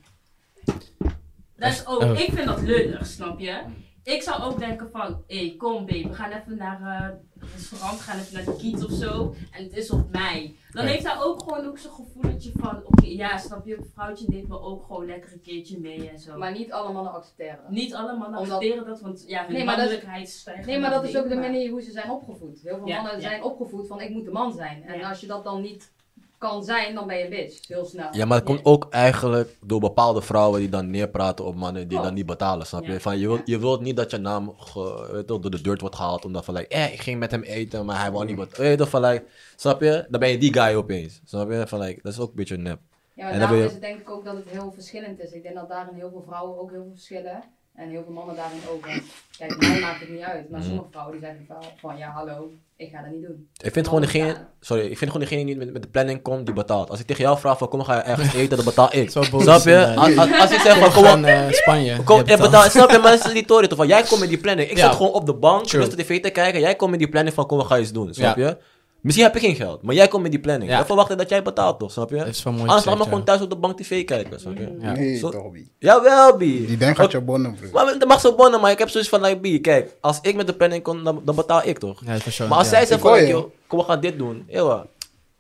[1.57, 2.19] Dat is ook, Oh.
[2.19, 3.61] ik vind dat lullig, snap je?
[4.03, 7.47] Ik zou ook denken van, hé, hey, kom babe, we gaan even naar eh, een
[7.55, 9.35] restaurant, we gaan even naar de kiet of zo.
[9.51, 10.55] En het is op mij.
[10.71, 10.91] Dan Ja.
[10.91, 14.47] heeft hij ook gewoon ook zo'n gevoeletje van, oké, ja, snap je, een vrouwtje neemt
[14.47, 16.37] me ook gewoon lekker een keertje mee en zo.
[16.37, 17.59] Maar niet alle mannen accepteren.
[17.69, 20.65] Niet allemaal Omdat- accepteren dat, want ja, hun Nee, maar dat- mannelijkheid stijgt.
[20.65, 22.61] Nee, maar dat is ook de manier hoe ze zijn opgevoed.
[22.63, 23.27] Heel veel Ja, mannen ja.
[23.29, 24.83] zijn opgevoed van ik moet de man zijn.
[24.83, 25.09] En Ja.
[25.09, 25.91] als je dat dan niet
[26.37, 27.67] kan zijn, dan ben je een bitch.
[27.67, 28.07] Heel snel.
[28.11, 31.87] Ja, maar het komt ook eigenlijk door bepaalde vrouwen die dan neerpraten op mannen die
[31.89, 32.03] Klopt.
[32.03, 32.91] dan niet betalen, snap je?
[32.91, 32.99] Ja.
[32.99, 35.81] Van, je, wilt, je wilt niet dat je naam ge- weet je door de dirt
[35.81, 38.37] wordt gehaald omdat van, like, eh, ik ging met hem eten, maar hij wou niet
[38.37, 40.05] wat, weet je toch, van, like, snap je?
[40.09, 41.67] Dan ben je die guy opeens, snap je?
[41.67, 42.79] Van, like, dat is ook een beetje nep.
[43.13, 45.31] Ja, maar En daarom je- is het denk ik ook dat het heel verschillend is.
[45.31, 47.43] Ik denk dat daarin heel veel vrouwen ook heel veel verschillen.
[47.77, 48.85] En heel veel mannen daarin ook.
[48.85, 49.01] Want
[49.37, 50.49] Kijk, mij maakt het niet uit.
[50.49, 50.67] Maar Mhm.
[50.69, 53.47] sommige vrouwen die zeggen wel van ja, hallo, ik ga dat niet doen.
[53.63, 56.45] Ik vind gewoon degene, sorry, ik vind gewoon degene die met, met de planning komt,
[56.45, 56.89] die betaalt.
[56.89, 59.09] Als ik tegen jou vraag van, kom, ga je ergens eten, dan betaal ik.
[59.09, 59.71] Zo boos Snap je?
[59.71, 59.97] inderdaad.
[59.97, 62.03] Als, als, als ik zeg van, We kom op, eh, Spanje.
[62.03, 64.19] Kom, Jij je betaalt, snap je, maar dat is die toren toch van, jij komt
[64.19, 64.69] met die planning.
[64.69, 64.85] Ik Ja.
[64.87, 65.81] zit gewoon op de bank, True.
[65.81, 68.13] rustig tv te kijken, jij komt met die planning van, kom, we gaan iets doen,
[68.13, 68.57] snap Ja.
[69.01, 70.69] Misschien heb ik geen geld, maar jij komt met die planning.
[70.71, 70.77] Ja.
[70.77, 72.15] Dan verwacht ik dat jij betaalt toch, snap je?
[72.15, 74.57] Dat is wel mooi Anders laat me gewoon thuis op de bank tv kijken, snap
[74.57, 74.75] je?
[74.79, 74.91] Ja.
[74.91, 75.67] Nee, Zo- toch, Bi.
[75.79, 76.39] Jawel, B.
[76.39, 77.69] Die denkt gaat je bonnen, bro.
[77.71, 80.35] Maar dat mag zo bonnen, maar ik heb zoiets van, like, B, kijk, als ik
[80.35, 82.01] met de planning kom, dan, dan betaal ik toch?
[82.05, 82.49] Ja, voor sure.
[82.49, 82.75] Maar als ja.
[82.75, 84.85] zij zegt van, joh, kom, we gaan dit doen, eeuw.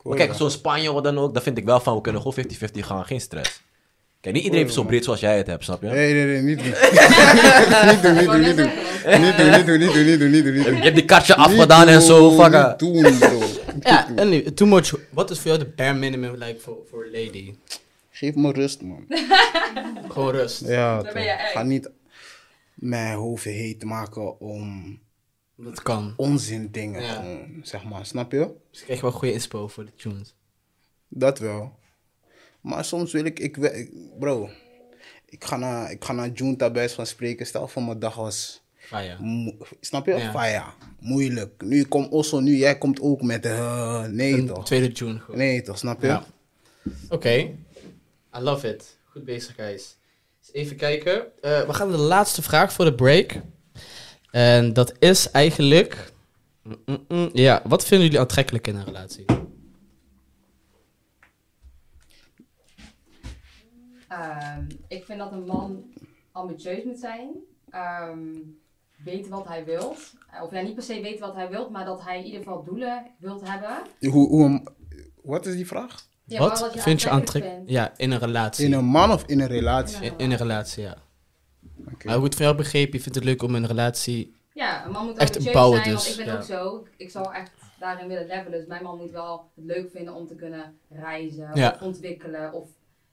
[0.03, 2.21] Maar kijk, zo'n Spanje of wat dan ook, dan vind ik wel van, we kunnen
[2.21, 3.61] gewoon 50-50 gaan, geen stress.
[4.27, 5.87] Kijk, niet iedereen heeft zo breed zoals jij het hebt, snap je?
[5.87, 6.65] Nee, nee, nee, niet doen.
[7.87, 8.69] niet doen, niet doen, niet doen.
[9.21, 11.35] Niet doen, niet doen, niet doen, niet doen, niet doen, niet Je hebt die kaartje
[11.37, 12.75] Niet afgedaan en zo, fucker.
[12.79, 13.39] Niet doen, bro.
[13.79, 14.93] Ja, en too much.
[15.11, 17.53] Wat is voor jou de bare minimum like voor voor een lady?
[18.11, 19.05] Geef me rust, man.
[20.13, 20.61] Gewoon rust.
[20.65, 21.13] Ja, Dan toch.
[21.13, 21.51] ben je echt.
[21.51, 21.89] Ga niet
[22.73, 24.99] mijn hoofd heet maken om
[25.57, 26.13] Dat kan.
[26.17, 27.13] onzin dingen, Ja.
[27.13, 28.05] gewoon, zeg maar.
[28.05, 28.49] Snap je?
[28.71, 30.35] Dus ik krijg wel goede inspo voor de tunes.
[31.07, 31.75] Dat wel.
[32.67, 33.57] Maar soms wil ik, ik,
[34.19, 34.49] bro,
[35.25, 37.45] ik ga naar, ik ga naar Junta bij wijze van spreken.
[37.45, 39.15] Stel voor mijn dag was, Fire.
[39.19, 40.13] mo- snap je?
[40.15, 40.31] Ja.
[40.31, 40.63] Fire.
[40.99, 41.61] Moeilijk.
[41.63, 44.65] Nu komt Osso, nu jij komt ook met, eh, nee Een toch?
[44.65, 45.37] tweede tune gewoon.
[45.37, 46.07] Nee toch, snap je?
[46.07, 46.25] Ja.
[47.09, 47.29] Oké.
[48.37, 48.97] I love it.
[49.05, 49.95] Goed bezig, guys.
[50.39, 51.25] Dus even kijken.
[51.41, 53.33] Eh, we gaan naar de laatste vraag voor de break.
[54.31, 56.11] En dat is eigenlijk...
[56.63, 57.29] Mm, mm, mm.
[57.33, 59.25] Ja, wat vinden jullie aantrekkelijk in een relatie?
[64.19, 65.83] Ehm, ik vind dat een man
[66.31, 67.29] ambitieus moet zijn.
[67.69, 68.29] Ehm
[69.03, 70.13] weten wat hij wilt.
[70.43, 72.63] Of ja, niet per se weten wat hij wilt, maar dat hij in ieder geval
[72.63, 73.77] doelen wilt hebben.
[74.11, 74.61] Hoe, hoe,
[75.23, 76.07] wat is die vraag?
[76.23, 77.61] Ja, wat vind je aantrekkelijk?
[77.65, 78.65] Ja, in een relatie.
[78.65, 80.05] In een man of in een relatie?
[80.05, 80.97] In, in een relatie, ja.
[81.91, 82.07] Oké.
[82.07, 84.35] Maar goed, van jou begrepen, je vindt het leuk om in een relatie...
[84.53, 86.39] Ja, een man moet Echt bouwen zijn, dus, want ik ben ja.
[86.39, 86.75] ook zo.
[86.75, 88.59] Ik, ik zou echt daarin willen levelen.
[88.59, 91.71] Dus mijn man moet wel het leuk vinden om te kunnen reizen Ja.
[91.75, 92.53] of ontwikkelen.
[92.53, 92.69] Of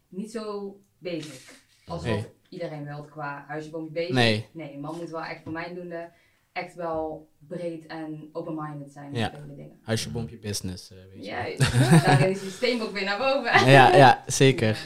[0.08, 1.62] niet zo basic.
[1.86, 2.26] Alsof Nee.
[2.48, 4.14] iedereen wil qua huisje, beestje.
[4.14, 4.46] Nee.
[4.52, 6.10] Nee, man moet wel echt voor mijn doende
[6.52, 9.30] echt wel breed en open-minded zijn met Ja.
[9.30, 9.78] vele dingen.
[9.82, 12.00] Huisje, bompje, business, eh, weet je.
[12.04, 13.66] Daarin is die steenbok weer naar boven.
[13.70, 14.78] Ja, ja, zeker.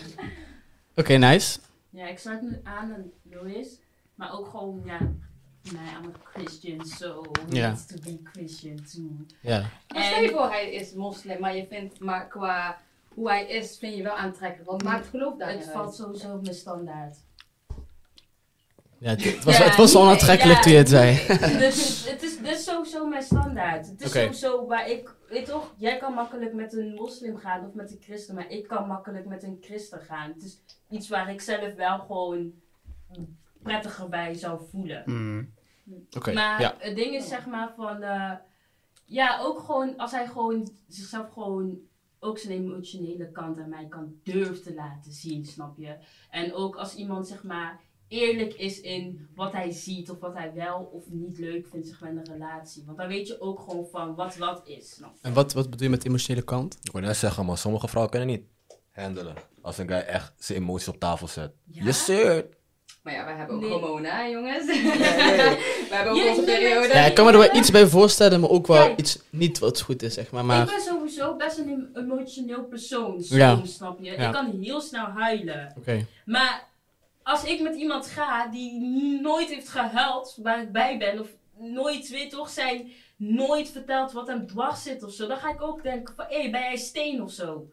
[0.94, 1.59] Oké, nice.
[1.90, 3.81] Ja, ik sluit me aan aan Louis.
[4.14, 4.98] Maar ook gewoon, ja,
[5.62, 7.68] nee, I'm a Christian, so Ja.
[7.68, 9.26] needs to be Christian too.
[9.40, 9.61] Ja.
[9.94, 12.78] Maar stel je voor, hij is moslim, maar je vindt, maar qua
[13.18, 14.70] hoe hij is, vind je wel aantrekkelijk.
[14.70, 15.76] Wat maakt geloof daarin Het uit?
[15.76, 17.16] valt sowieso op mijn standaard.
[18.98, 21.26] ja het, het was, Ja, het was onaantrekkelijk ja, toen je het zei.
[21.64, 23.87] dus het is, dit is sowieso mijn standaard.
[23.87, 27.74] Het is sowieso waar ik, weet toch, jij kan makkelijk met een moslim gaan of
[27.74, 30.33] met een christen, maar ik kan makkelijk met een christen gaan.
[30.33, 32.52] Het is iets waar ik zelf wel gewoon
[33.62, 35.02] prettiger bij zou voelen.
[35.07, 35.54] Mm.
[36.16, 36.74] Oké, maar ja.
[36.78, 38.33] het ding is zeg maar van, eh,
[39.04, 41.88] ja, ook gewoon als hij gewoon zichzelf gewoon
[42.20, 45.96] ook zijn emotionele kant aan mij kan durven te laten zien, snap je?
[46.31, 50.52] En ook als iemand zeg maar eerlijk is in wat hij ziet of wat hij
[50.54, 52.83] wel of niet leuk vindt zeg maar, in een relatie.
[52.87, 55.18] Want dan weet je ook gewoon van wat wat is, snap je?
[55.22, 56.78] En wat, wat bedoel je met emotionele kant?
[56.83, 58.44] Ik wil net zeggen, man, sommige vrouwen kunnen niet
[58.90, 59.35] handelen.
[59.61, 61.52] Als een guy echt zijn emoties op tafel zet.
[61.64, 61.85] Ja?
[61.85, 62.46] Yes, sir.
[63.09, 63.71] Maar ja, wij hebben ook Nee.
[63.71, 64.66] hormonen, hè, jongens.
[64.66, 66.88] we hebben ook onze periode.
[66.88, 68.99] Ja, ik kan me er wel iets bij voorstellen, maar ook wel Kijk.
[68.99, 70.40] iets niet wat goed is, zeg maar.
[70.40, 73.61] Ik maar ben sowieso best een em- emotioneel persoon, soms, Ja.
[73.64, 74.11] snap je?
[74.11, 74.27] Ja.
[74.27, 75.75] Ik kan heel snel huilen.
[75.79, 76.07] Oké.
[76.25, 76.64] Maar
[77.23, 78.81] als ik met iemand ga die
[79.23, 84.27] nooit heeft gehuild waar ik bij ben, of nooit, weet toch, zijn nooit verteld wat
[84.27, 87.23] hem dwars zit of zo, dan ga ik ook denken van, hé, ben jij steen
[87.23, 87.66] of zo?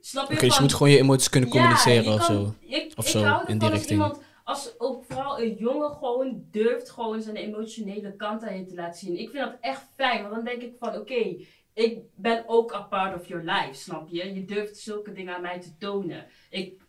[0.00, 0.34] Snap je?
[0.34, 2.54] Oké, dus je moet gewoon je emoties kunnen Ja, communiceren je of kan- zo.
[2.60, 3.90] Ik, Of ik zo, hou in die richting.
[3.90, 8.74] iemand, als ook vooral een jongen gewoon durft gewoon zijn emotionele kant aan je te
[8.74, 9.18] laten zien.
[9.18, 11.36] Ik vind dat echt fijn, want dan denk ik van oké,
[11.72, 14.34] ik ben ook a part of your life, snap je?
[14.34, 16.26] Je durft zulke dingen aan mij te tonen.
[16.50, 16.80] Ik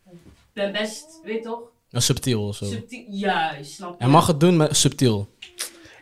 [0.54, 2.66] ben best, weet toch, subtiel of zo.
[2.66, 4.04] subtiel, juist, snap je?
[4.04, 5.28] Hij mag het doen, maar subtiel.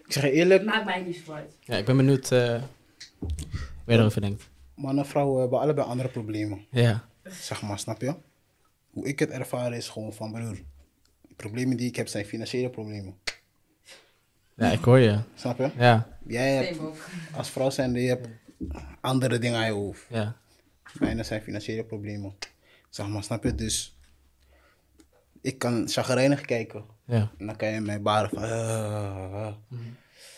[0.05, 1.57] Ik zeg je eerlijk, Maakt mij niet zo uit.
[1.59, 2.61] Ja, ik ben benieuwd eh
[3.19, 4.49] wat je erover denkt.
[4.75, 6.65] mannen en vrouwen hebben allebei andere problemen.
[6.71, 7.09] Ja.
[7.23, 8.15] Zeg maar, snap je?
[8.89, 10.57] Hoe ik het ervaren is gewoon van, broer,
[11.41, 13.17] problemen die ik heb zijn financiële problemen.
[14.55, 15.19] Ja, ik hoor je.
[15.35, 15.71] Snap je?
[15.77, 16.79] Ja, Jij hebt,
[17.35, 18.27] als vrouw zijnde, je hebt
[19.01, 20.05] andere dingen aan je hoofd.
[20.09, 20.39] ja.
[20.99, 22.35] Mijne zijn financiële problemen.
[22.89, 23.55] Zeg maar, snap je?
[23.55, 23.97] Dus
[25.41, 26.85] ik kan chagrijnig kijken.
[27.05, 27.31] Ja.
[27.37, 28.43] En dan kan je mij baren van...
[28.43, 29.55] "Ah, ah."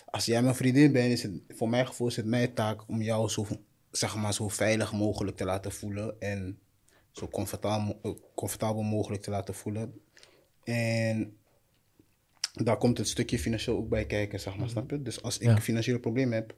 [0.05, 3.01] Als jij mijn vriendin bent, is het voor mijn gevoel is het mijn taak om
[3.01, 3.47] jou zo,
[3.91, 6.15] zeg maar, zo veilig mogelijk te laten voelen.
[6.19, 6.59] En
[7.11, 9.93] zo comfortabel, eh, comfortabel mogelijk te laten voelen.
[10.63, 11.37] En
[12.53, 15.01] daar komt het stukje financieel ook bij kijken, zeg maar, snap je?
[15.01, 15.55] Dus als ik Ja.
[15.55, 16.55] een financiële probleem heb,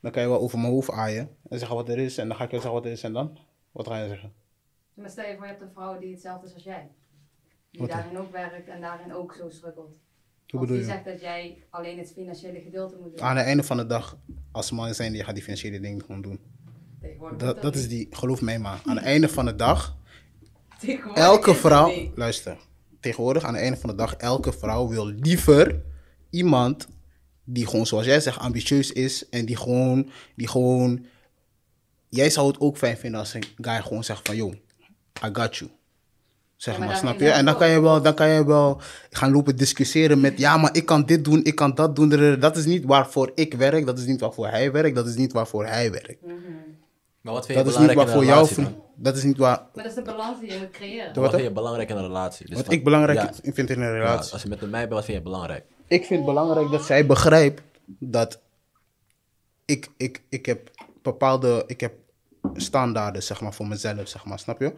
[0.00, 2.18] dan kan je wel over mijn hoofd aaien en zeggen wat er is.
[2.18, 3.38] En dan ga ik je zeggen wat er is en dan?
[3.72, 4.32] Wat ga je zeggen?
[4.94, 6.88] Maar stel je voor, je hebt een vrouw die hetzelfde is als jij.
[7.70, 7.98] Die Wat dan?
[7.98, 9.90] daarin ook werkt en daarin ook zo struggelt.
[10.46, 10.84] Hoe Of bedoel die je?
[10.92, 13.20] zegt dat jij alleen het financiële gedeelte moet doen.
[13.20, 14.18] Aan het einde van de dag,
[14.52, 16.40] als man zijn, je gaat die financiële dingen gewoon doen.
[17.00, 18.80] Tegenwoordig Dat, dat is die, geloof mij maar.
[18.84, 19.96] Aan het einde van de dag,
[21.14, 22.56] elke vrouw, luister,
[23.00, 25.82] tegenwoordig aan het einde van de dag, elke vrouw wil liever
[26.30, 26.88] iemand
[27.44, 31.06] die gewoon, zoals jij zegt, ambitieus is en die gewoon, die gewoon,
[32.08, 34.54] jij zou het ook fijn vinden als een guy gewoon zegt van, yo,
[35.24, 35.70] I got you.
[36.56, 37.30] Zeg Ja, maar snap je?
[37.30, 38.80] En dan kan je, wel, dan kan je wel
[39.10, 42.38] gaan lopen discussiëren met, ja, maar ik kan dit doen, ik kan dat doen.
[42.40, 45.32] Dat is niet waarvoor ik werk, dat is niet waarvoor hij werkt, dat is niet
[45.32, 46.22] waarvoor hij werkt.
[47.26, 48.48] Maar wat vind je Dat is niet waarvoor een jou,
[48.94, 51.06] dat is niet waar, Maar dat is de balans die je moet creëren.
[51.06, 52.46] Wat Wat vind je belangrijk in een relatie?
[52.46, 54.32] Dus wat van- ik belangrijk ja, vind in een ja, relatie.
[54.32, 55.64] als je met mij bent, wat vind je belangrijk?
[55.86, 58.40] Ik vind het belangrijk dat zij begrijpt dat
[59.64, 60.70] ik, ik, ik heb
[61.02, 61.92] bepaalde ik heb
[62.54, 64.72] standaarden zeg maar, voor mezelf, zeg maar, snap je?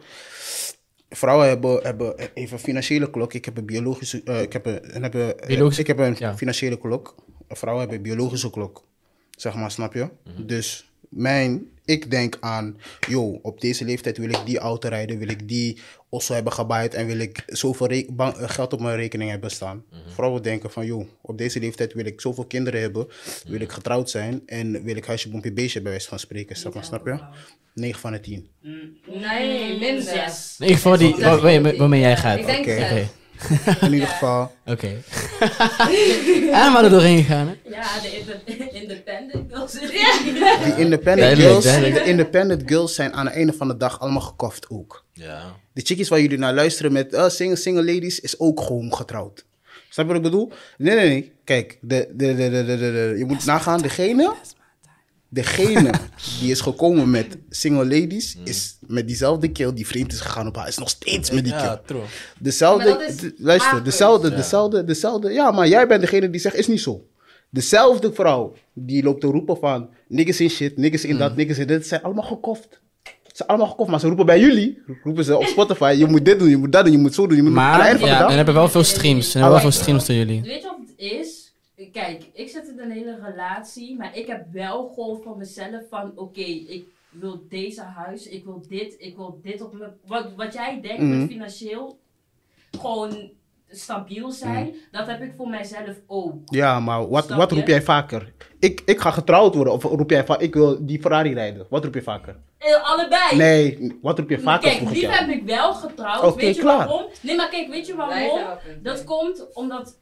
[1.09, 3.33] Vrouwen hebben, hebben even een financiële klok.
[3.33, 4.21] Ik heb een biologische.
[4.23, 6.37] eh, ik heb een, en hebben, Biologische- ik heb een ja.
[6.37, 7.15] financiële klok.
[7.47, 8.83] Vrouwen hebben een biologische klok.
[9.31, 10.09] Zeg maar, snap je?
[10.45, 15.29] Dus mijn, ik denk aan, joh, op deze leeftijd wil ik die auto rijden, wil
[15.29, 15.77] ik die
[16.09, 19.83] osso hebben gebaaid en wil ik zoveel eh, geld op mijn rekening hebben staan.
[20.07, 23.07] Vrouwen denken van, joh, op deze leeftijd wil ik zoveel kinderen hebben,
[23.47, 26.83] wil ik getrouwd zijn en wil ik huisje, bompje, beestje bij wijze van spreken, maar,
[26.83, 27.19] snap je?
[27.73, 28.47] 9 van de 10.
[28.61, 30.33] Nee, minder.
[30.59, 31.15] Ieder geval die,
[31.77, 32.39] waarmee, jij gaat.
[32.39, 33.09] Ik denk.
[33.81, 34.87] In ieder geval, Oké.
[36.51, 37.69] en we er doorheen gegaan, hè?
[37.69, 39.71] Ja, de independent girls.
[40.63, 44.69] die independent girls, de independent girls zijn aan het einde van de dag allemaal gekocht
[44.69, 45.05] ook.
[45.13, 45.41] Ja.
[45.73, 49.45] De chickies waar jullie naar luisteren met uh, single, single ladies is ook gewoon getrouwd.
[49.89, 50.51] Snap je wat ik bedoel?
[50.77, 51.31] Nee, nee, nee.
[51.43, 54.33] Kijk, de, de, de, de, de, de- de- je moet nagaan, degene,
[55.29, 55.91] degene
[56.39, 60.55] die is gekomen met single ladies, is met diezelfde kill die vreemd is gegaan op
[60.55, 61.63] haar, is nog steeds met die kill.
[61.63, 62.01] Ja, true.
[62.39, 65.31] Dezelfde, luister, dezelfde, dezelfde, dezelfde.
[65.31, 67.07] Ja, maar jij bent degene die zegt, is niet zo.
[67.49, 71.67] Dezelfde vrouw die loopt te roepen van, niggas in shit, niggas in dat, niggas in
[71.67, 72.81] dit, zijn allemaal gekocht.
[73.03, 76.25] Ze zijn allemaal gekocht, maar ze roepen bij jullie, roepen ze op Spotify, je moet
[76.25, 78.35] dit doen, je moet dat doen, je moet zo doen, je moet Maar, ja, en
[78.35, 79.25] hebben wel veel streams.
[79.35, 80.41] En hebben wel veel streams door jullie.
[80.41, 81.38] Weet je wat het is?
[81.91, 86.11] Kijk, ik zit in een hele relatie, maar ik heb wel gewoon van mezelf van,
[86.15, 89.91] oké, ik wil deze huis, ik wil dit, ik wil dit op mijn...
[90.07, 91.19] Wat, wat jij denkt Mhm.
[91.19, 91.99] met financieel
[92.79, 93.31] gewoon
[93.69, 94.75] stabiel zijn, Mhm.
[94.91, 96.33] dat heb ik voor mijzelf ook.
[96.45, 98.33] Ja, maar wat, wat roep jij vaker?
[98.59, 101.65] Ik, ik ga getrouwd worden, of roep jij vaak, ik wil die Ferrari rijden.
[101.69, 102.35] Wat roep je vaker?
[102.57, 103.35] Eh, allebei.
[103.37, 106.23] Nee, wat roep je vaker Kijk, die heb ik wel getrouwd.
[106.23, 106.77] Oké, weet je klaar.
[106.77, 107.05] waarom?
[107.21, 108.39] Nee, maar kijk, weet je waarom?
[108.81, 109.99] Dat komt omdat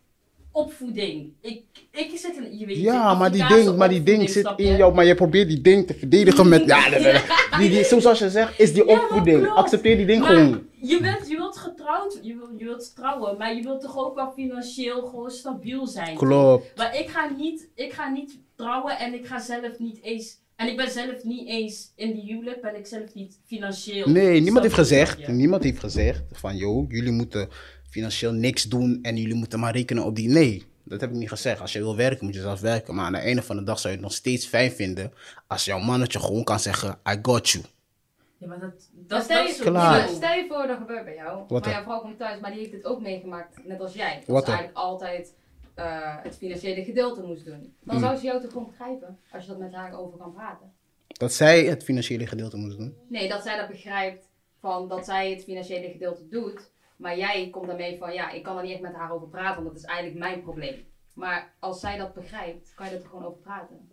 [0.58, 1.34] opvoeding.
[1.42, 4.76] Ik, ik zit in, je weet Ja, maar die ding, maar die ding zit in
[4.76, 7.22] jou, maar je probeert die ding te verdedigen met, ja, nee.
[7.58, 9.48] Die, die, zoals je zegt, is die Ja, opvoeding.
[9.48, 10.66] Accepteer die ding Maar gewoon.
[10.82, 14.16] Je, bent, je wilt getrouwd, je, wil, je wilt trouwen, maar je wilt toch ook
[14.16, 16.16] wel financieel gewoon stabiel zijn.
[16.16, 16.78] Klopt.
[16.78, 20.46] Maar ik ga, niet, ik ga niet trouwen en ik ga zelf niet eens.
[20.56, 24.08] En ik ben zelf niet eens in die huwelijk, ben ik zelf niet financieel.
[24.08, 27.50] Nee, niemand heeft gezegd, niemand heeft gezegd van, joh, jullie moeten
[27.98, 30.30] financieel niks doen en jullie moeten maar rekenen op die.
[30.30, 31.62] Nee, dat heb ik niet gezegd.
[31.62, 32.96] Als je wil werken, moet je zelf werken.
[32.96, 35.14] Maar aan het einde van de dag zou je het nog steeds fijn vinden
[35.48, 37.64] als jouw mannetje gewoon kan zeggen, I got you.
[38.38, 40.08] Ja, maar dat, dat, stel, je, Klaar.
[40.08, 41.44] stel je voor dat gebeurt bij jou.
[41.48, 44.24] Wat maar jouw vrouw komt thuis, maar die heeft het ook meegemaakt, net als jij.
[44.28, 45.34] Dat ze eigenlijk altijd
[45.76, 47.74] eh, het financiële gedeelte moest doen.
[47.84, 48.04] Dan Hmm.
[48.04, 50.72] zou ze jou toch gewoon begrijpen, als je dat met haar over kan praten.
[51.08, 52.96] Dat zij het financiële gedeelte moest doen.
[53.10, 54.26] Nee, dat zij dat begrijpt,
[54.60, 56.70] van dat zij het financiële gedeelte doet.
[56.98, 59.64] Maar jij komt daarmee van, ja, ik kan er niet echt met haar over praten,
[59.64, 60.86] want dat is eigenlijk mijn probleem.
[61.14, 63.92] Maar als zij dat begrijpt, kan je er toch gewoon over praten.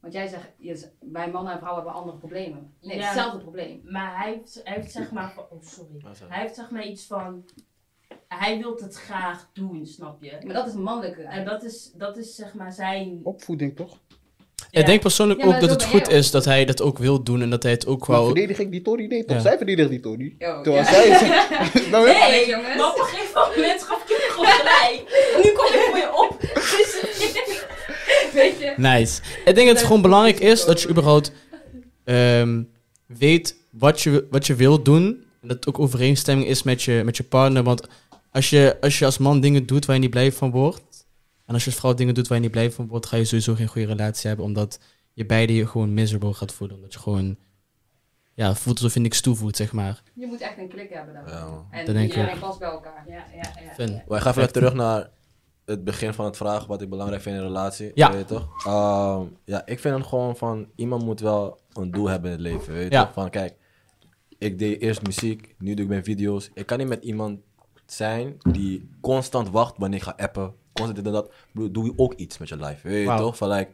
[0.00, 2.74] Want jij zegt, je, wij mannen en vrouwen hebben andere problemen.
[2.80, 3.04] Nee, Ja.
[3.04, 3.80] hetzelfde probleem.
[3.84, 5.32] Maar hij heeft, hij heeft zeg maar.
[5.32, 6.02] van- Oh, sorry.
[6.28, 7.44] Hij heeft zeg maar iets van.
[8.28, 10.38] Hij wil het graag doen, snap je?
[10.44, 11.22] Maar dat is mannelijke.
[11.22, 13.20] En dat is, dat is zeg maar zijn.
[13.22, 13.98] Opvoeding toch?
[14.72, 17.22] Ik denk persoonlijk Ja, maar ook dat het goed is dat hij dat ook wil
[17.22, 18.24] doen en dat hij het ook Maar wel...
[18.24, 19.06] verdedig ik die Tory?
[19.06, 19.36] Nee toch?
[19.36, 19.42] Ja.
[19.42, 20.34] Zij verdedigt die Tory.
[20.38, 20.90] Yo, Terwijl ja.
[20.92, 21.08] zij.
[21.90, 22.06] Nou?
[22.06, 22.76] Nee, jongens.
[22.76, 25.02] maar op een gegeven moment gaf ik je gewoon gelijk.
[25.44, 26.40] Nu kom ik voor je op.
[26.40, 27.00] Dus,
[28.32, 28.72] Weet je?
[28.76, 29.20] Nice.
[29.44, 31.32] Ik denk dat het gewoon belangrijk is dat je überhaupt
[32.04, 32.62] ehm,
[33.06, 35.04] weet wat je, wat je wilt doen.
[35.42, 37.62] En dat het ook overeenstemming is met je, met je partner.
[37.62, 37.86] Want
[38.32, 40.80] als je, als je als man dingen doet waar je niet blij van wordt.
[41.52, 43.24] En als je als vrouw dingen doet waar je niet blij van wordt, ga je
[43.24, 44.46] sowieso geen goede relatie hebben.
[44.46, 44.80] Omdat
[45.12, 46.76] je beide je gewoon miserable gaat voelen.
[46.76, 47.36] Omdat je gewoon
[48.34, 50.02] ja, voelt alsof je niks toevoegt, zeg maar.
[50.14, 51.22] Je moet echt een klik hebben dan.
[51.26, 51.66] Ja.
[51.70, 52.40] En Dat denk ik iedereen ook.
[52.40, 53.04] past bij elkaar.
[53.08, 53.72] ja, ja, ja.
[53.74, 54.02] Fun.
[54.08, 55.10] Maar ik ga even terug naar
[55.64, 57.90] het begin van het vragen wat ik belangrijk vind in een relatie.
[57.94, 58.10] Ja.
[58.10, 58.66] Weet je toch?
[58.66, 62.46] Ehm, ja, ik vind het gewoon van iemand moet wel een doel hebben in het
[62.46, 62.72] leven.
[62.72, 63.04] Weet je Ja.
[63.04, 63.12] toch?
[63.12, 63.56] Van kijk,
[64.38, 66.50] ik deed eerst muziek, nu doe ik mijn video's.
[66.54, 67.40] Ik kan niet met iemand
[67.86, 70.54] zijn die constant wacht wanneer ik ga appen.
[70.72, 71.30] Constant dit en dat.
[71.52, 72.88] Bro, doe je ook iets met je life.
[72.88, 73.36] Weet je toch?
[73.36, 73.70] Van like,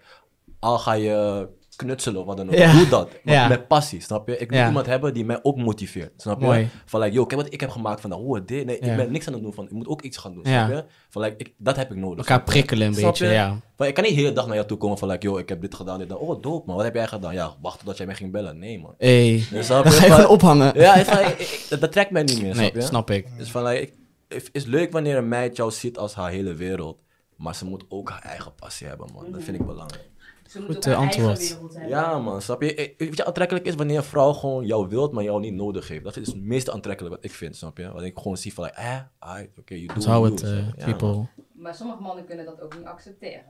[0.59, 2.55] al ga je knutselen of wat dan ook.
[2.55, 2.73] Ja.
[2.73, 3.09] Doe dat.
[3.25, 3.49] Maar Ja.
[3.49, 4.39] Met passie, snap je?
[4.39, 4.67] Ik moet Ja.
[4.67, 6.13] iemand hebben die mij ook motiveert.
[6.17, 6.47] Snap je?
[6.47, 6.69] Mooi.
[6.85, 8.19] Van like, yo, kijk wat ik heb gemaakt vandaag.
[8.19, 8.67] Oh, dit.
[8.67, 9.65] Nee, ik ben niks aan het doen van.
[9.65, 10.45] Ik moet ook iets gaan doen.
[10.47, 10.85] Snap je?
[11.09, 12.19] Van like, ik, dat heb ik nodig.
[12.19, 13.33] Elkaar prikkelen een Snap beetje, je?
[13.33, 13.57] ja.
[13.77, 15.49] Maar ik kan niet de hele dag naar jou toe komen van like, yo, ik
[15.49, 16.19] heb dit gedaan, dit dan.
[16.19, 17.35] Oh, dope man, wat heb jij gedaan?
[17.35, 18.59] Ja, wacht totdat jij mij ging bellen.
[18.59, 18.95] Nee man.
[18.99, 19.45] Hey.
[19.51, 19.99] Dus snap Dan je?
[19.99, 20.73] ga je Van- ophangen.
[20.81, 22.81] Ja, is van, ik- dat, dat trekt mij niet meer, Nee, snap je?
[22.83, 23.27] snap ik.
[23.39, 23.95] Dus van like, ik-
[24.29, 27.01] het is leuk wanneer een meid jou ziet als haar hele wereld.
[27.37, 29.33] Maar ze moet ook haar eigen passie hebben, man.
[29.33, 30.09] Dat vind ik belangrijk.
[30.49, 31.49] Ze moeten Goed, ook eh, eigen antwoord.
[31.49, 31.91] wereld hebben.
[31.91, 32.75] Ja, man, snap je?
[32.75, 35.89] Ik- Weet je, aantrekkelijk is wanneer een vrouw gewoon jou wilt, maar jou niet nodig
[35.89, 36.05] heeft.
[36.05, 37.93] Dat is het meest aantrekkelijk wat ik vind, snap je?
[37.93, 40.47] Want ik gewoon zie van, like, eh, alright, oké, je doet Onthoud you het, do,
[40.47, 40.81] eh, snap je?
[40.81, 40.97] Ja, man.
[40.99, 41.27] people.
[41.63, 43.45] Maar sommige mannen kunnen dat ook niet accepteren.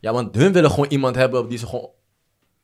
[0.00, 1.90] Ja, want hun willen gewoon iemand hebben die ze gewoon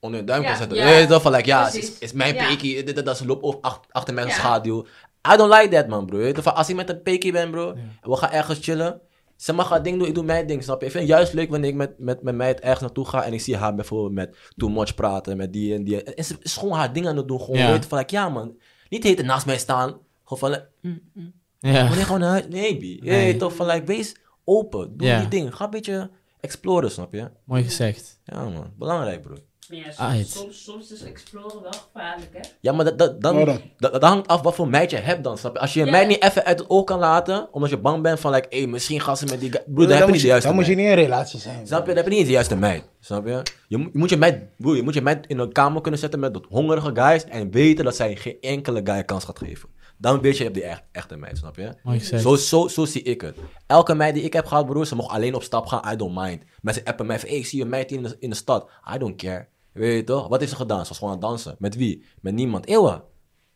[0.00, 0.76] onder hun duim kan zetten.
[0.78, 0.84] ja.
[0.84, 1.20] Weet je?
[1.20, 2.48] Van, like, ja, het is, is mijn Ja.
[2.48, 4.32] pekie, dit, dit, dat, ze loopt ach- achter mijn Ja.
[4.32, 4.86] schaduw.
[5.32, 6.32] I don't like that, man, bro.
[6.34, 9.00] Van, als ik met een pekie ben, bro, en we gaan ergens chillen,
[9.36, 10.86] ze mag haar ding doen, ik doe mijn ding, snap je?
[10.86, 13.32] Ik vind het juist leuk wanneer ik met, met, met mij ergens naartoe ga en
[13.32, 16.02] ik zie haar bijvoorbeeld met Too Much praten, met die en die.
[16.02, 18.56] En ze is gewoon haar ding aan het doen, gewoon, je, van, like, ja, man.
[18.88, 21.86] Niet heten naast mij staan, gewoon van, mm, mm, Ja.
[21.88, 22.46] wanneer gewoon naar huis?
[22.48, 22.82] Nee, B.
[22.82, 23.24] Je Nee.
[23.24, 25.18] weet toch, van, like, wees open, doe Ja.
[25.18, 26.10] die ding, ga een beetje
[26.40, 27.30] exploren, snap je?
[27.44, 28.20] Mooi gezegd.
[28.24, 28.72] Ja, man.
[28.78, 29.34] Belangrijk, bro.
[29.68, 30.28] Maar ja, Aight.
[30.30, 32.40] soms, soms, soms is exploren wel gevaarlijk, hè?
[32.60, 35.38] Ja, maar dat, dat, dan, dat, dat hangt af wat voor meid je hebt dan,
[35.38, 35.60] snap je?
[35.60, 35.92] Als je een Ja.
[35.92, 38.66] meid niet even uit het oog kan laten, omdat je bang bent van, like, hey,
[38.66, 39.62] misschien gaan ze met die guy...
[39.66, 41.40] Broer, dan heb je moet niet de juiste dan moet je niet in een relatie
[41.40, 41.66] zijn.
[41.66, 41.86] Snap je?
[41.86, 43.42] Dan heb je niet de juiste meid, snap je?
[43.68, 46.00] Je, moet- je moet je meid, broer, je moet je meid in een kamer kunnen
[46.00, 49.68] zetten met dat hongerige guys en weten dat zij geen enkele guy kans gaat geven.
[50.00, 51.98] Dan weet je, je hebt die echt, echte meid, snap je?
[52.18, 53.36] Zo, zo, zo zie ik het.
[53.66, 55.92] Elke meid die ik heb gehad, broer, ze mocht alleen op stap gaan.
[55.92, 56.42] I don't mind.
[56.60, 58.68] Mensen appen mij van, hey, ik zie een meid in de, in de stad.
[58.94, 59.48] I don't care.
[59.78, 60.28] Weet je toch?
[60.28, 60.82] Wat heeft ze gedaan?
[60.82, 61.56] Ze was gewoon aan het dansen.
[61.58, 62.04] Met wie?
[62.20, 62.66] Met niemand.
[62.66, 63.02] Eeuwen.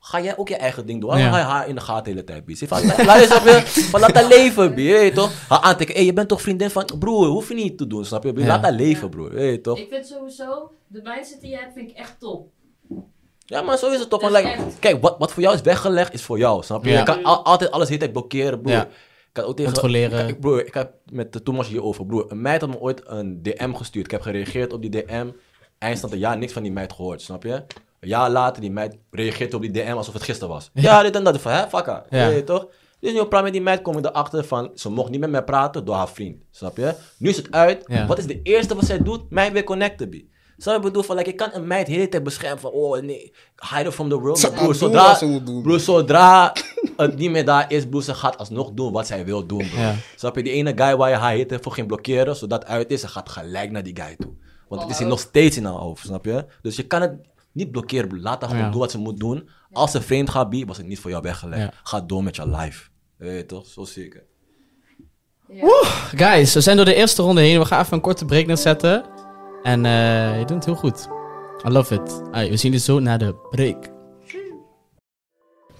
[0.04, 1.08] Ga jij ook je eigen ding doen?
[1.10, 1.32] Waarom Ja.
[1.32, 2.50] ga je haar in de gaten de hele tijd, B?
[2.52, 3.80] Zeg van, la- Luister, snap je?
[3.90, 4.76] Van, laat haar leven, B.
[4.76, 5.48] Weet je toch?
[5.48, 5.94] Haar aantikken.
[5.96, 6.84] Hey, je bent toch vriendin van...
[6.98, 8.34] Broer, hoef je niet te doen, snap je?
[8.34, 9.30] Laat haar leven, broer.
[9.30, 9.78] Weet je toch?
[9.78, 12.48] Ik vind sowieso, de mindset die je hebt, vind ik echt top.
[13.38, 14.30] Ja, maar zo is het toch.
[14.30, 16.90] Like, kijk, wat, wat voor jou is weggelegd, is voor jou, snap je?
[16.90, 16.98] Ja.
[16.98, 18.72] Je kan al- altijd alles de hele tijd blokkeren, broer.
[18.74, 18.84] Ja.
[19.30, 20.26] Ik had ook tegen, Controleren.
[20.26, 22.24] Kijk, broer, ik heb met de Thomas hierover, broer.
[22.30, 24.04] Een meid had me ooit een DM gestuurd.
[24.04, 25.26] Ik heb gereageerd op die DM.
[25.82, 27.52] Eindstand een jaar niks van die meid gehoord, snap je?
[28.00, 30.70] Een jaar later, die meid reageert op die DM alsof het gisteren was.
[30.74, 31.40] Ja, dit en dat.
[31.40, 32.04] Van, hè, fuck haar.
[32.10, 32.26] Ja.
[32.28, 32.68] Je toch?
[33.00, 35.30] Dus nu op praat met die meid kom ik erachter van, ze mocht niet met
[35.30, 36.42] mij praten door haar vriend.
[36.50, 36.94] Snap je?
[37.18, 37.84] Nu is het uit.
[37.86, 38.06] Ja.
[38.06, 39.30] Wat is de eerste wat zij doet?
[39.30, 40.14] Mij weer connecten, B.
[40.56, 43.00] Zou je bedoel van, like, ik kan een meid de hele tijd beschermen van, oh
[43.00, 43.32] nee,
[43.70, 44.54] hide her from the world.
[44.54, 45.18] Broer, zodra,
[45.62, 46.52] broer, zodra
[46.96, 49.64] het niet meer daar is, broer, ze gaat alsnog doen wat zij wil doen.
[49.74, 49.94] Ja.
[50.16, 50.42] Snap je?
[50.42, 53.08] Die ene guy waar je haar hitte voor ging blokkeren, zodat het uit is, ze
[53.08, 54.32] gaat gelijk naar die guy toe.
[54.72, 56.44] Want het is hier nog steeds in haar hoofd, snap je?
[56.62, 57.12] Dus je kan het
[57.52, 58.20] niet blokkeren.
[58.20, 58.70] Laat haar gewoon Ja.
[58.70, 59.48] doen wat ze moet doen.
[59.72, 61.62] Als ze vreemd gaat, be, was het niet voor jou weggelegd.
[61.62, 61.72] Ja.
[61.82, 62.88] Ga door met je life.
[63.16, 63.66] Weet je toch?
[63.66, 64.22] Zo zeker.
[66.14, 67.58] Guys, we zijn door de eerste ronde heen.
[67.58, 69.04] We gaan even een korte break neerzetten.
[69.62, 71.08] En eh, je doet het heel goed.
[71.66, 72.20] I love it.
[72.30, 73.90] We zien jullie zo na de break.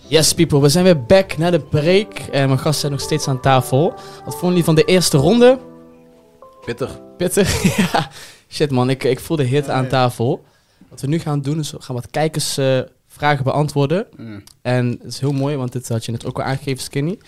[0.07, 2.12] Yes, people, we zijn weer back na de break.
[2.18, 3.90] En mijn gasten zijn nog steeds aan tafel.
[4.24, 5.59] Wat vonden jullie van de eerste ronde?
[6.64, 7.01] Pittig.
[7.16, 7.62] Pittig?
[7.93, 8.11] ja.
[8.53, 10.45] Shit man, ik, ik voel de hit aan tafel.
[10.89, 14.07] Wat we nu gaan doen is, we gaan wat kijkersvragen beantwoorden.
[14.17, 14.43] Mm.
[14.63, 17.19] En het is heel mooi, want dit had je net ook al aangegeven, Skinny.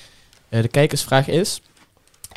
[0.49, 1.62] Eh, de kijkersvraag is...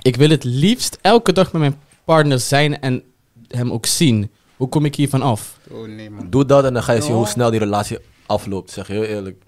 [0.02, 3.04] Ik wil het liefst elke dag met mijn partner zijn en
[3.48, 4.32] hem ook zien.
[4.58, 5.58] Hoe kom ik hiervan af?
[5.70, 6.30] Oh nee, man.
[6.30, 8.72] Doe dat en dan ga je zien hoe snel die relatie afloopt.
[8.72, 9.44] Zeg je heel eerlijk.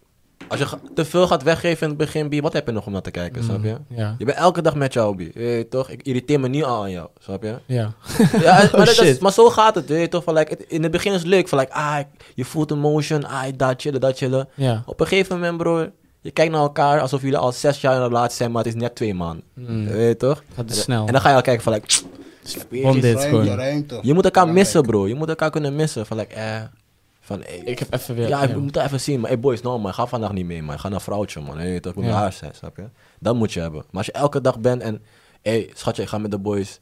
[0.50, 2.92] Als je te veel gaat weggeven in het begin, Bi, wat heb je nog om
[2.92, 3.76] naar te kijken, snap je?
[3.88, 4.16] Ja.
[4.18, 5.32] Je bent elke dag met jou, Bi.
[5.34, 5.90] Weet je toch?
[5.90, 7.56] Ik irriteer me niet al aan jou, snap je?
[7.66, 7.94] Ja.
[8.42, 9.20] Ja, maar, dat is- Oh, shit.
[9.20, 10.24] maar zo gaat het, weet je toch?
[10.24, 11.98] Van, like, het- in het begin is het leuk, van like, ah,
[12.36, 14.48] je voelt emotion, ah, dat chillen, dat chillen.
[14.54, 14.84] Ja.
[14.86, 15.88] Op een gegeven moment, bro,
[16.22, 18.74] je kijkt naar elkaar alsof jullie al zes jaar in een relatie zijn, maar het
[18.76, 19.44] is net twee maanden.
[19.54, 19.88] Mm.
[19.88, 20.44] Weet je toch?
[20.56, 21.06] Te En- snel.
[21.06, 21.88] En dan ga je al kijken van, like,
[23.02, 23.22] dit
[24.02, 25.08] je moet elkaar missen, bro.
[25.08, 26.06] Je moet elkaar kunnen missen.
[26.06, 26.62] Van, like, eh,
[27.30, 28.28] van, Ik heb even weer...
[28.28, 29.20] Ja, ik moet het even zien.
[29.20, 30.80] Maar hey boys, no man, ga vandaag niet mee, man.
[30.80, 31.58] Ga naar een vrouwtje, man.
[31.58, 32.12] Hey, toch, ik moet Ja.
[32.18, 32.84] haar zijn, snap je?
[33.20, 33.80] Dat moet je hebben.
[33.80, 35.02] Maar als je elke dag bent en...
[35.42, 36.80] Hé, hey, schatje, ik ga met de boys.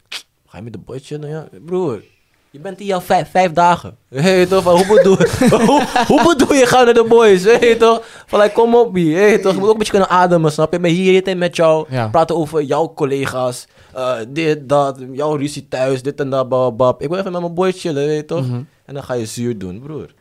[0.48, 1.48] Ga je met de boys chillen, ja?
[1.66, 2.04] Broer,
[2.52, 3.98] je bent hier al vijf, vijf dagen.
[4.10, 4.64] Hey, toch?
[4.64, 5.16] Van, hoe, bedoel,
[5.68, 7.44] hoe, hoe bedoel je gaan naar de boys?
[7.44, 8.02] Hey, toch?
[8.26, 9.16] Van, like, kom op, Bie.
[9.16, 9.52] Hey, toch?
[9.54, 10.76] Je moet ook een beetje kunnen ademen, snap je?
[10.76, 11.86] Ik ben hier tijd met jou.
[11.90, 12.08] Ja.
[12.08, 13.68] Praten over jouw collega's.
[13.94, 15.00] eh, dit, dat.
[15.12, 16.02] Jouw ruzie thuis.
[16.04, 17.02] Dit en dat, bab, bab.
[17.02, 18.48] Ik wil even met mijn boys chillen, weet je toch?
[18.48, 18.62] Mhm.
[18.86, 20.14] En dan ga je zuur doen, broer.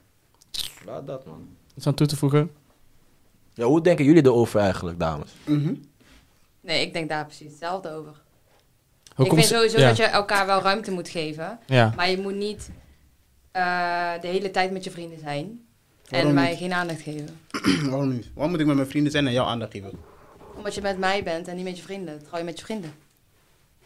[0.86, 1.48] Laat dat, man.
[1.76, 2.50] Iets aan toe te voegen?
[3.54, 5.30] Ja, hoe denken jullie erover eigenlijk, dames?
[5.44, 5.74] Mhm.
[6.60, 8.12] Nee, ik denk daar precies hetzelfde over.
[9.14, 9.88] Hoe ik vind sowieso ja.
[9.88, 11.58] dat je elkaar wel ruimte moet geven.
[11.66, 11.92] Ja.
[11.96, 12.70] Maar je moet niet
[13.50, 15.60] eh, de hele tijd met je vrienden zijn.
[16.08, 16.58] Waarom en mij niet?
[16.58, 17.28] geen aandacht geven.
[17.90, 18.30] Waarom niet?
[18.34, 19.90] Waarom moet ik met mijn vrienden zijn en jou aandacht geven?
[20.56, 22.22] Omdat je met mij bent en niet met je vrienden.
[22.24, 22.92] Trouw je met je vrienden.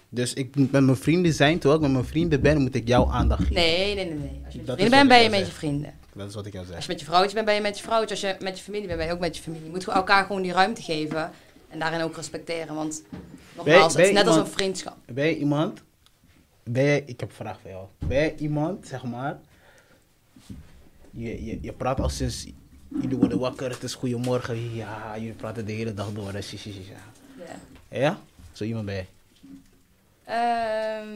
[0.08, 2.88] Dus ik moet met mijn vrienden zijn, terwijl ik met mijn vrienden ben, moet ik
[2.88, 3.54] jou aandacht geven.
[3.54, 4.14] Nee, nee, nee.
[4.14, 4.40] nee.
[4.44, 5.94] Als je met vrienden bent, ben je met je vrienden.
[6.20, 6.82] Dat is wat ik jou Als zeg.
[6.82, 8.10] je met je vrouwtje bent, ben je met je vrouwtje.
[8.10, 9.64] Als je met je familie bent, ben je ook met je familie.
[9.64, 11.30] Je moet gewoon elkaar gewoon die ruimte geven.
[11.68, 12.74] En daarin ook respecteren.
[12.74, 13.02] Want
[13.56, 14.96] nogmaals, ben het is net als een vriendschap.
[15.06, 15.82] Ben jij iemand?
[16.62, 17.86] Ben ik heb een vraag voor jou.
[17.98, 19.38] Ben jij iemand, zeg maar,
[21.10, 22.46] je, je, je praat al sinds,
[22.88, 26.40] jullie worden wakker, het is goedemorgen, ja, jullie praten de hele dag door, ja.
[27.38, 27.98] Ja.
[27.98, 28.20] Ja?
[28.52, 29.08] Zo iemand ben jij?
[30.24, 31.08] Ehm,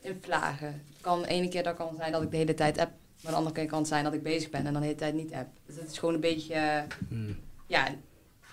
[0.00, 0.82] in vlagen.
[1.00, 2.92] Kan de ene keer dat kan zijn dat ik de hele tijd app.
[3.22, 4.98] Maar de andere keer kan het zijn dat ik bezig ben en dan de hele
[4.98, 5.48] tijd niet app.
[5.66, 6.84] Dus het is gewoon een beetje...
[7.08, 7.36] Hmm.
[7.66, 7.86] Ja,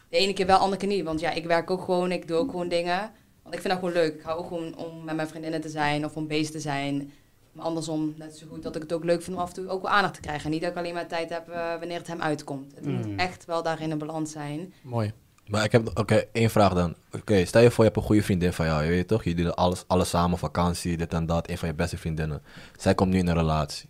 [0.10, 1.04] de ene keer wel, de andere keer niet.
[1.04, 3.12] Want ja, ik werk ook gewoon, ik doe ook gewoon dingen.
[3.44, 4.14] Want ik vind dat gewoon leuk.
[4.16, 7.12] Ik hou ook gewoon om met mijn vriendinnen te zijn of om bezig te zijn.
[7.52, 9.68] Maar andersom, net zo goed dat ik het ook leuk vind om af en toe
[9.70, 10.46] ook wel aandacht te krijgen.
[10.46, 12.76] En niet dat ik alleen maar tijd heb eh, wanneer het hem uitkomt.
[12.76, 12.94] Het Mm.
[12.96, 14.74] moet echt wel daarin een balans zijn.
[14.82, 15.12] Mooi.
[15.48, 16.96] Maar ik heb, oké, één vraag dan.
[17.12, 19.24] Oké, stel je voor je hebt een goede vriendin van jou, je weet toch?
[19.24, 22.42] Jullie doen alles, alles samen, vakantie, dit en dat, een van je beste vriendinnen.
[22.78, 23.90] Zij komt nu in een relatie.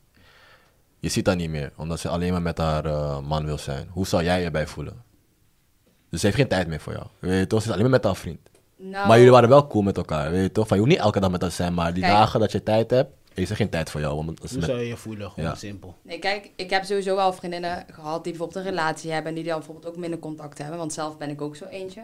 [1.03, 3.87] Je ziet haar niet meer, omdat ze alleen maar met haar eh, man wil zijn.
[3.91, 5.03] Hoe zou jij je erbij voelen?
[6.09, 7.59] Dus ze heeft geen tijd meer voor jou, je weet toch?
[7.61, 8.39] Ze is alleen maar met haar vriend.
[8.77, 10.67] Nou, Maar jullie waren wel cool met elkaar, weet je toch?
[10.67, 12.13] Van, je hoeft niet elke dag met haar te zijn, maar die Kijk.
[12.13, 14.15] dagen dat je tijd hebt, is er geen tijd voor jou.
[14.25, 15.29] Want Hoe met- zou je je voelen?
[15.31, 15.55] Gewoon Ja.
[15.55, 15.95] simpel.
[16.01, 19.43] Nee, kijk, ik heb sowieso wel vriendinnen gehad die bijvoorbeeld een relatie hebben en die
[19.47, 22.01] dan bijvoorbeeld ook minder contact hebben, want zelf ben ik ook zo eentje.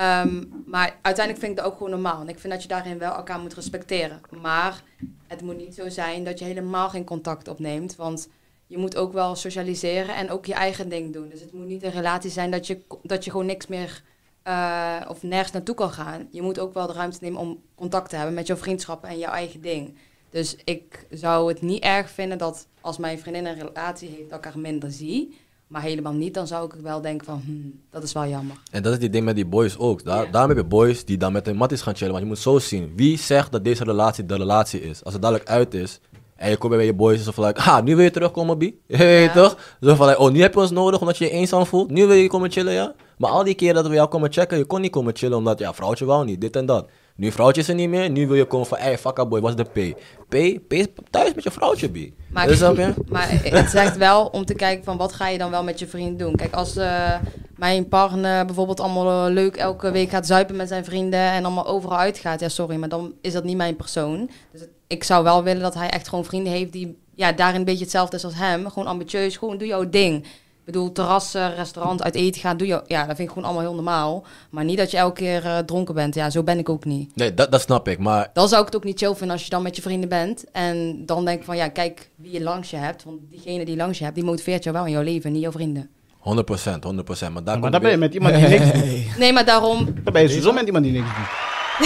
[0.00, 2.20] Ehm, maar uiteindelijk vind ik dat ook gewoon normaal.
[2.20, 4.20] En ik vind dat je daarin wel elkaar moet respecteren.
[4.40, 4.82] Maar
[5.26, 8.28] het moet niet zo zijn dat je helemaal geen contact opneemt, want
[8.66, 11.28] je moet ook wel socialiseren en ook je eigen ding doen.
[11.28, 14.02] Dus het moet niet een relatie zijn dat je, dat je gewoon niks meer
[14.42, 16.28] eh, of nergens naartoe kan gaan.
[16.30, 19.18] Je moet ook wel de ruimte nemen om contact te hebben met jouw vriendschappen en
[19.18, 19.96] jouw eigen ding.
[20.30, 24.38] Dus ik zou het niet erg vinden dat als mijn vriendin een relatie heeft, dat
[24.38, 25.38] ik haar minder zie.
[25.70, 28.56] Maar helemaal niet, dan zou ik wel denken van, hmm, dat is wel jammer.
[28.70, 30.04] En dat is die ding met die boys ook.
[30.04, 30.30] Daar, Ja.
[30.30, 32.12] Daarom heb je boys die dan met hun matties gaan chillen.
[32.12, 32.92] Want je moet zo zien.
[32.96, 35.04] Wie zegt dat deze relatie de relatie is?
[35.04, 36.00] Als het dadelijk uit is.
[36.36, 37.24] En je komt bij je boys.
[37.24, 38.62] Zo van like, ha, nu wil je terugkomen, B.
[38.86, 39.32] Hey, Ja.
[39.32, 39.56] toch?
[39.80, 41.90] Zo van like, oh, nu heb je ons nodig omdat je je eenzaam voelt.
[41.90, 42.94] Nu wil je komen chillen, ja?
[43.18, 45.58] Maar al die keren dat we jou komen checken, je kon niet komen chillen omdat,
[45.58, 46.88] ja, vrouwtje wou niet, dit en dat.
[47.16, 48.10] Nu vrouwtje is er niet meer.
[48.10, 49.96] Nu wil je komen van, hey, fuck boy, wat is de P?
[50.28, 50.68] P?
[50.68, 51.96] P is thuis met je vrouwtje, B.
[52.28, 52.94] Maar, Dus je?
[53.08, 55.86] maar het zegt wel om te kijken van wat ga je dan wel met je
[55.86, 56.36] vriend doen.
[56.36, 57.14] Kijk, als eh,
[57.56, 61.66] mijn partner bijvoorbeeld allemaal eh, leuk elke week gaat zuipen met zijn vrienden en allemaal
[61.66, 62.40] overal uitgaat.
[62.40, 64.30] Ja, sorry, maar dan is dat niet mijn persoon.
[64.52, 67.64] Dus ik zou wel willen dat hij echt gewoon vrienden heeft die ja, daarin een
[67.64, 68.70] beetje hetzelfde is als hem.
[68.70, 70.26] Gewoon ambitieus, gewoon doe jouw ding.
[70.70, 73.62] Ik bedoel, terrassen, restaurant, uit eten gaan, doe je, ja, dat vind ik gewoon allemaal
[73.62, 74.24] heel normaal.
[74.50, 76.14] Maar niet dat je elke keer eh, dronken bent.
[76.14, 77.16] Ja, zo ben ik ook niet.
[77.16, 77.98] Nee, dat, dat snap ik.
[77.98, 80.08] Maar Dan zou ik het ook niet chill vinden als je dan met je vrienden
[80.08, 80.44] bent.
[80.52, 83.04] En dan denk ik van, ja, kijk wie je langs je hebt.
[83.04, 85.52] Want diegene die langs je hebt, die motiveert jou wel in jouw leven, niet jouw
[85.52, 85.90] vrienden.
[86.18, 87.32] 100 procent, 100 procent.
[87.34, 89.16] Maar daar Maar dan ben je met iemand die niks doet.
[89.18, 89.84] Nee, maar daarom...
[90.04, 91.28] Dan ben je sowieso met iemand die niks doet.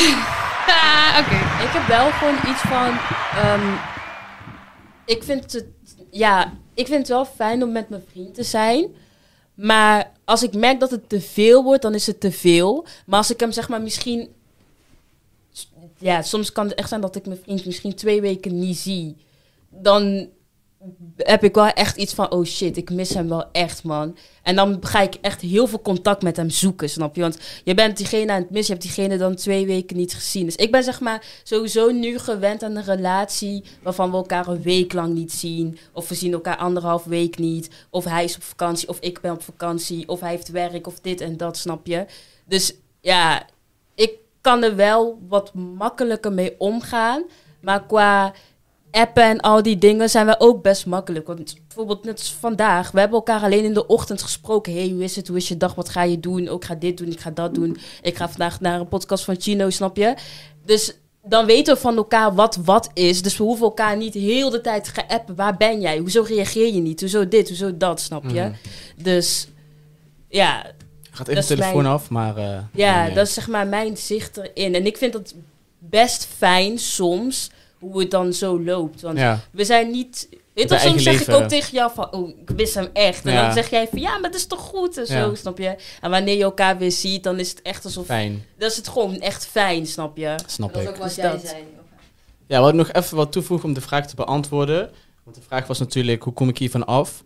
[0.67, 1.35] Ah, Oké.
[1.65, 2.89] Ik heb wel gewoon iets van.
[3.43, 3.61] ehm,
[5.07, 5.67] ik vind het.
[6.15, 8.95] Ja, ik vind het wel fijn om met mijn vriend te zijn.
[9.55, 12.87] Maar als ik merk dat het te veel wordt, dan is het te veel.
[13.07, 14.29] Maar als ik hem zeg maar misschien.
[15.99, 19.17] Ja, soms kan het echt zijn dat ik mijn vriend misschien twee weken niet zie.
[19.69, 20.29] Dan
[21.17, 24.17] heb ik wel echt iets van, oh shit, ik mis hem wel echt, man.
[24.43, 27.21] En dan ga ik echt heel veel contact met hem zoeken, snap je?
[27.21, 30.45] Want je bent diegene aan het missen, je hebt diegene dan twee weken niet gezien.
[30.45, 34.63] Dus ik ben zeg maar sowieso nu gewend aan een relatie waarvan we elkaar een
[34.63, 35.79] week lang niet zien.
[35.93, 37.71] Of we zien elkaar anderhalf week niet.
[37.91, 40.09] Of hij is op vakantie, of ik ben op vakantie.
[40.09, 42.07] Of hij heeft werk, of dit en dat, snap je?
[42.45, 43.47] Dus ja,
[43.95, 47.25] ik kan er wel wat makkelijker mee omgaan.
[47.61, 48.35] Maar qua
[48.95, 51.27] appen en al die dingen zijn we ook best makkelijk.
[51.27, 54.73] Want bijvoorbeeld net als vandaag, we hebben elkaar alleen in de ochtend gesproken.
[54.73, 55.29] hey, hoe is het?
[55.29, 55.75] Hoe is je dag?
[55.75, 56.49] Wat ga je doen?
[56.49, 57.77] Ook ik ga dit doen, ik ga dat doen.
[58.03, 60.15] Ik ga vandaag naar een podcast van Chino, snap je?
[60.65, 60.95] Dus
[61.27, 63.23] dan weten we van elkaar wat wat is.
[63.23, 65.35] Dus we hoeven elkaar niet heel de tijd te appen.
[65.35, 65.99] Waar ben jij?
[65.99, 67.01] Hoezo reageer je niet?
[67.01, 67.49] Hoezo dit?
[67.49, 68.01] Hoezo dat?
[68.01, 68.41] Snap je?
[68.41, 68.53] Mhm.
[68.97, 69.49] Dus
[70.29, 70.67] ja,
[71.11, 72.37] Gaat even de telefoon mijn- af, maar...
[72.37, 73.15] eh, ja, nee.
[73.15, 74.75] dat is zeg maar mijn zicht erin.
[74.75, 75.35] En ik vind dat
[75.79, 77.51] best fijn soms,
[77.91, 79.01] hoe het dan zo loopt.
[79.01, 79.41] Want Ja.
[79.53, 80.29] we zijn niet...
[80.55, 83.25] Weet je, Zijn soms zeg ik ook tegen jou van, oh, ik mis hem echt.
[83.25, 83.43] En Ja.
[83.45, 85.35] dan zeg jij van, ja, maar dat is toch goed en zo, Ja.
[85.35, 85.77] snap je?
[86.01, 88.07] En wanneer je elkaar weer ziet, dan is het echt alsof...
[88.07, 90.35] Fijn, Dat is het gewoon echt fijn, snap je?
[90.47, 90.95] snap Dat is ik.
[90.95, 91.41] ook wat Dus jij dat.
[91.47, 91.57] zei.
[92.47, 94.91] Ja, we hadden nog even wat toevoegen om de vraag te beantwoorden.
[95.25, 97.25] Want de vraag was natuurlijk, hoe kom ik hiervan af?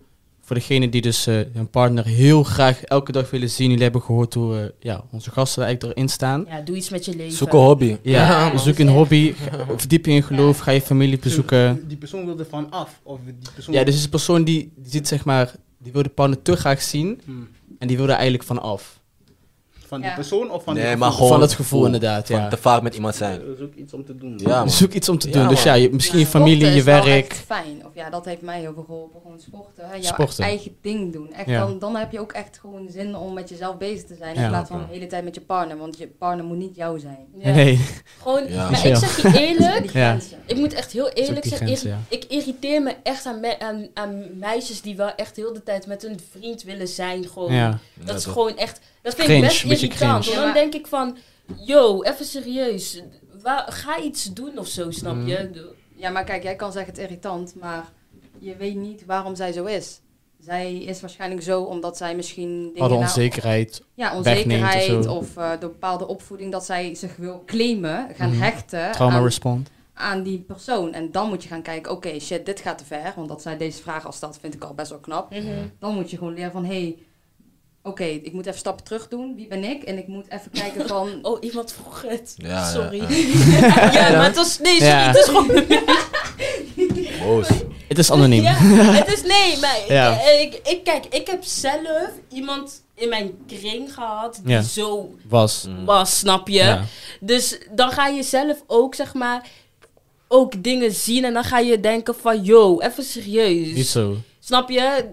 [0.49, 3.69] Voor degene die dus eh, hun partner heel graag elke dag willen zien.
[3.69, 6.45] Jullie hebben gehoord hoe eh, ja, onze gasten eigenlijk erin staan.
[6.49, 7.37] Ja, doe iets met je leven.
[7.37, 7.97] Zoek een hobby.
[8.03, 9.35] Ja, zoek een hobby,
[9.77, 11.89] verdiep je in geloof, ga je familie bezoeken.
[11.89, 13.01] Die persoon wil er van af.
[13.03, 13.75] Of die persoon...
[13.75, 16.57] Ja, dus is een persoon die, die ziet zeg maar, die wil de partner te
[16.57, 17.49] graag zien Hmm.
[17.79, 18.98] en die wil er eigenlijk van af.
[19.89, 20.15] Van die Ja.
[20.15, 22.49] persoon of van Nee, maar gewoon van het gevoel inderdaad, Van ja.
[22.49, 23.41] te vaak met iemand zijn.
[23.63, 24.35] Ook iets om te doen.
[24.43, 24.71] Ja, man.
[24.71, 25.49] Zoek iets om te Ja, doen.
[25.49, 27.07] dus ja, je, misschien je familie, je werk.
[27.07, 27.87] echt fijn.
[27.87, 29.21] Of ja, dat heeft mij heel veel geholpen.
[29.23, 29.85] Gewoon sporten.
[29.89, 29.93] Hè?
[29.95, 30.45] Jouw Sporten.
[30.45, 31.33] eigen ding doen.
[31.33, 31.59] Echt, Ja.
[31.67, 34.35] dan, dan heb je ook echt gewoon zin om met jezelf bezig te zijn.
[34.35, 34.43] Ja.
[34.43, 35.77] In plaats van de hele tijd met je partner.
[35.77, 37.27] Want je partner moet niet jou zijn.
[37.39, 37.51] Ja.
[37.53, 37.81] Nee,
[38.23, 38.71] Gewoon, Ja.
[38.71, 39.93] maar ik zeg je eerlijk.
[40.47, 44.81] Ik moet echt heel eerlijk zeggen, ik irriteer me echt aan, me- aan, aan meisjes
[44.83, 47.25] die wel echt heel de tijd met hun vriend willen zijn.
[47.29, 47.53] Gewoon.
[47.53, 47.79] ja.
[48.05, 48.33] Dat is toch?
[48.33, 48.81] gewoon echt,
[49.17, 50.25] dat vind Cringe, ik best irritant.
[50.25, 50.41] cringe.
[50.41, 51.17] Want dan denk ik van,
[51.65, 53.03] yo, even serieus,
[53.67, 55.27] ga iets doen of zo, snap Mhm.
[55.27, 55.51] je?
[55.51, 57.93] De- Ja, maar kijk, jij kan zeggen het irritant, maar
[58.39, 60.01] je weet niet waarom zij zo is.
[60.41, 63.83] Zij is waarschijnlijk zo omdat zij misschien dingen onzekerheid.
[63.95, 65.13] ja, of onzekerheid zo.
[65.13, 68.41] of, eh, door bepaalde opvoeding dat zij zich wil claimen, gaan Mhm.
[68.43, 69.71] hechten Trauma aan, respond.
[69.95, 70.93] aan die persoon.
[70.93, 73.13] En dan moet je gaan kijken, oké, shit, dit gaat te ver.
[73.17, 75.31] Want dat zij deze vraag al stelt, vind ik al best wel knap.
[75.31, 75.45] Mhm.
[75.79, 76.99] Dan moet je gewoon leren van, hé, hey,
[77.89, 79.35] oké, ik moet even stappen terug doen.
[79.37, 79.83] Wie ben ik?
[79.83, 81.19] En ik moet even kijken van...
[81.23, 82.35] Oh, iemand vroeg het.
[82.37, 83.01] Ja, Sorry.
[83.01, 83.09] ja,
[84.01, 85.07] Ja, maar het was, nee, sorry, Ja.
[85.07, 85.65] het is gewoon...
[87.23, 87.49] Boos.
[87.89, 88.43] Het is anoniem.
[88.43, 90.21] Ja, het is nee, maar ik- Ja.
[90.21, 94.63] ik, ik, kijk, ik heb zelf iemand in mijn kring gehad die Ja.
[94.63, 95.67] zo Was.
[95.85, 96.55] Was, snap je?
[96.55, 96.85] Ja.
[97.21, 99.47] Dus dan ga je zelf ook, zeg maar,
[100.29, 103.75] ook dingen zien en dan ga je denken van, yo, even serieus.
[103.75, 104.17] Niet zo.
[104.49, 105.05] Snap je?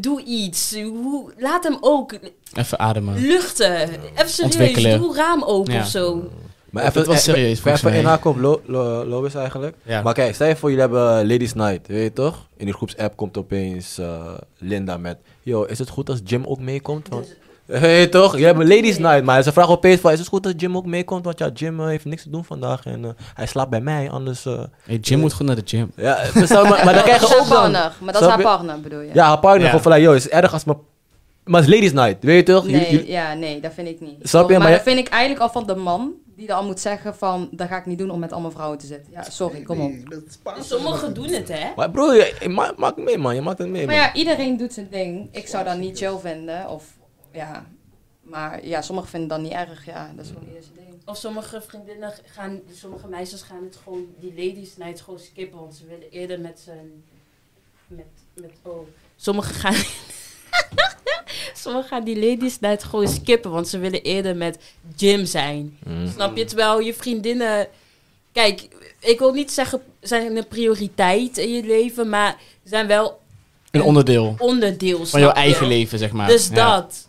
[0.00, 0.74] Doe iets.
[0.82, 2.14] Hoe, laat hem ook
[2.54, 3.18] Even ademen.
[3.20, 3.82] luchten.
[3.82, 4.40] Even serieus.
[4.40, 4.98] Ontwikkelen.
[5.00, 5.80] Doe raam open Ja.
[5.80, 6.30] of zo.
[6.70, 9.76] Maar Het even, was eh, serieus, Even, even inhaken op Lo, Lo, Lois eigenlijk.
[9.82, 10.02] Ja.
[10.02, 12.46] Maar kijk, stel je voor, jullie hebben Ladies Night, weet je toch?
[12.56, 15.16] In die groepsapp komt opeens eh, Linda met...
[15.42, 17.08] Yo, is het goed als Jim ook meekomt?
[17.08, 17.36] Want, weet
[17.68, 18.38] je toch?
[18.38, 20.12] Je hebt een Ladies Night, maar ze vragen opeens van...
[20.12, 21.24] Is het goed als Jim ook meekomt?
[21.24, 24.10] Want ja, Jim eh, heeft niks te doen vandaag en eh, hij slaapt bij mij,
[24.10, 24.46] anders...
[24.46, 25.92] eh, Hey, Jim moet goed naar de gym.
[25.96, 27.72] ja, verstaan, maar, maar dan krijg Dat je is ook haar dan...
[27.72, 27.92] partner.
[28.00, 29.10] Maar dat is haar partner, bedoel je?
[29.14, 29.66] Ja, haar partner Ja.
[29.68, 29.92] gewoon van...
[29.92, 30.78] like, Yo, is het erg als mijn...
[31.44, 32.66] Maar het is Ladies Night, weet je toch?
[32.66, 34.16] Nee, jullie- ja, nee, dat vind ik niet.
[34.22, 34.52] Snap je?
[34.52, 37.48] Maar, Maar dat vind ik eigenlijk al van de man, die al moet zeggen van,
[37.50, 39.12] dat ga ik niet doen om met allemaal vrouwen te zitten.
[39.12, 39.92] Ja, sorry, kom op.
[40.10, 40.20] Dat.
[40.64, 41.66] Sommigen doen het, hè?
[41.76, 44.04] Maar broer, je, je ma- maak het mee man, je maakt het mee Maar man.
[44.04, 45.28] ja, iedereen doet zijn ding.
[45.32, 46.84] Ik zou dat niet chill vinden, of
[47.38, 47.66] ja.
[48.22, 51.02] Maar ja, sommigen vinden dat niet erg, ja, dat is gewoon ieder zijn ding.
[51.04, 55.74] Of sommige vriendinnen gaan, sommige meisjes gaan het gewoon, die ladies night gewoon skippen, want
[55.74, 57.04] ze willen eerder met zijn,
[57.86, 58.86] met, met, oh.
[59.16, 59.74] Sommigen gaan,
[61.62, 64.58] Sommigen gaan die ladies net gewoon skippen, want ze willen eerder met
[64.96, 65.78] Jim zijn.
[65.84, 66.08] Mm.
[66.08, 66.44] Snap je?
[66.44, 67.68] Terwijl je vriendinnen...
[68.32, 68.68] Kijk,
[69.00, 73.20] ik wil niet zeggen zijn een prioriteit in je leven, maar zijn wel
[73.70, 75.34] Een onderdeel onderdeel van jouw je?
[75.34, 76.28] eigen leven, zeg maar.
[76.28, 77.07] Dus Ja, dat.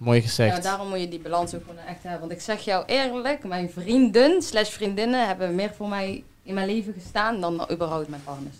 [0.00, 0.62] Mooi Ja, gezegd.
[0.62, 2.20] daarom moet je die balans ook gewoon echt hebben.
[2.20, 6.66] Want ik zeg jou eerlijk, mijn vrienden slash vriendinnen hebben meer voor mij in mijn
[6.66, 8.54] leven gestaan dan überhaupt mijn partners.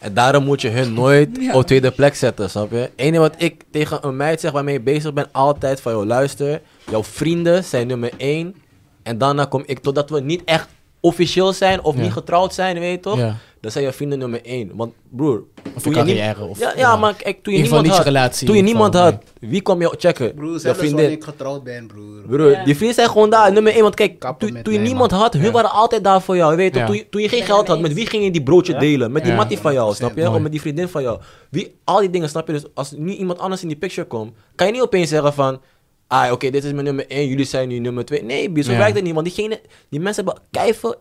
[0.00, 1.54] En daarom moet je hun nooit Ja.
[1.54, 2.90] op tweede plek zetten, snap je?
[2.96, 6.60] Enige wat ik tegen een meid zeg waarmee ik bezig ben, altijd van, joh, luister,
[6.90, 8.54] jouw vrienden zijn nummer één.
[9.02, 10.68] En daarna kom ik, totdat we niet echt
[11.00, 12.00] officieel zijn of Ja.
[12.00, 13.18] niet getrouwd zijn, weet je toch?
[13.18, 13.36] Ja.
[13.64, 14.70] Dan zijn je vrienden nummer één.
[14.74, 15.42] Want broer,
[15.76, 16.44] Of toen je niet- carrière.
[16.44, 18.46] Of, ja, ja, maar kijk, toen je niemand had, relatie.
[18.46, 20.34] toen je niemand had, wie kwam je checken?
[20.34, 21.10] Broer, je zelfs vriendin.
[21.10, 22.22] ik getrouwd ben, broer.
[22.26, 22.64] Broer, Ja.
[22.64, 23.82] die vrienden zijn gewoon daar, nummer één.
[23.82, 25.20] Want kijk, toen, je mij, niemand man.
[25.20, 25.50] had, hun Ja.
[25.50, 26.50] waren altijd daar voor jou.
[26.50, 26.80] Je weet toch?
[26.82, 26.86] Ja.
[26.88, 29.12] Toen, je, toen je geen geld had, met wie ging je die broodje delen?
[29.12, 29.38] Met die Ja.
[29.38, 30.30] mattie van jou, snap je?
[30.30, 31.20] Of met die vriendin van jou.
[31.50, 32.52] Wie, al die dingen, snap je?
[32.52, 35.60] Dus als nu iemand anders in die picture komt, kan je niet opeens zeggen van...
[36.06, 38.22] Ah, oké, dit is mijn nummer 1, jullie zijn nu nummer 2.
[38.24, 38.78] Nee, zo Ja.
[38.78, 39.14] werkt het niet.
[39.14, 40.96] Want diegene, die mensen hebben keihard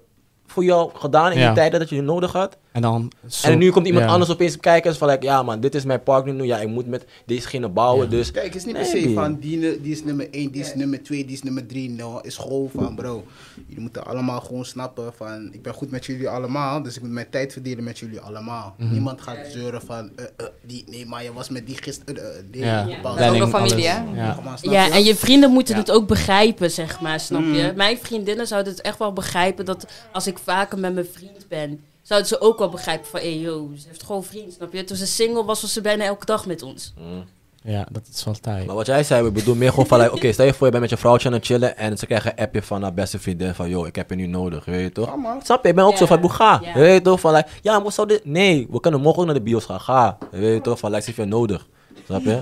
[0.53, 1.45] voor jou gedaan in Ja.
[1.45, 2.57] die tijden dat je het nodig had.
[2.71, 3.11] En dan...
[3.27, 4.11] zo- en nu komt iemand ja.
[4.11, 4.83] anders opeens kijken.
[4.85, 6.43] en is van, like, ja man, dit is mijn partner nu.
[6.43, 8.03] Ja, ik moet met dezegene bouwen.
[8.03, 8.09] Ja.
[8.09, 10.73] Dus Kijk, het is niet per se van die, die is nummer 1, die is
[10.75, 11.89] nummer 2, die is nummer 3.
[11.89, 13.23] No, is gewoon van bro.
[13.67, 17.11] Jullie moeten allemaal gewoon snappen van ik ben goed met jullie allemaal, dus ik moet
[17.11, 18.75] mijn tijd verdelen met jullie allemaal.
[18.77, 18.91] Mhm.
[18.91, 22.17] Niemand gaat zeuren van eh, eh, die, nee, maar je was met die gisteren.
[22.17, 23.01] eh, eh, Ja.
[23.03, 24.07] Dat is ook een familie, alles.
[24.15, 24.23] hè?
[24.23, 24.37] Ja.
[24.61, 25.79] Ja, en je vrienden moeten Ja.
[25.81, 27.67] het ook begrijpen, zeg maar, snap je?
[27.69, 27.75] Mm.
[27.77, 31.83] Mijn vriendinnen zouden het echt wel begrijpen dat als ik vaker met mijn vriend ben,
[32.01, 34.83] zouden ze ook wel begrijpen van, hé hey, yo, ze heeft gewoon vriend, snap je?
[34.83, 36.93] Toen ze single was, was ze bijna elke dag met ons.
[36.97, 37.23] mm.
[37.65, 38.65] Ja, dat is wel taai.
[38.65, 40.71] Maar wat jij zei, ik bedoel meer gewoon van, like, oké, stel je voor je
[40.71, 43.19] bent met je vrouwtje aan het chillen en ze krijgen een appje van haar beste
[43.19, 45.07] vriendin van, yo, ik heb je nu nodig, weet je toch?
[45.07, 45.41] Ja, man.
[45.43, 45.69] Snap je?
[45.69, 46.59] Ik ben ook zo van, hoe ga?
[46.63, 46.73] Ja.
[46.73, 47.19] Weet je toch?
[47.19, 48.25] Van, like, ja, maar zou dit...
[48.25, 50.17] Nee, we kunnen morgen ook naar de bios gaan, ga.
[50.31, 50.79] Weet je toch?
[50.79, 51.67] Van, like, ze heeft je nodig.
[52.05, 52.41] Snap je?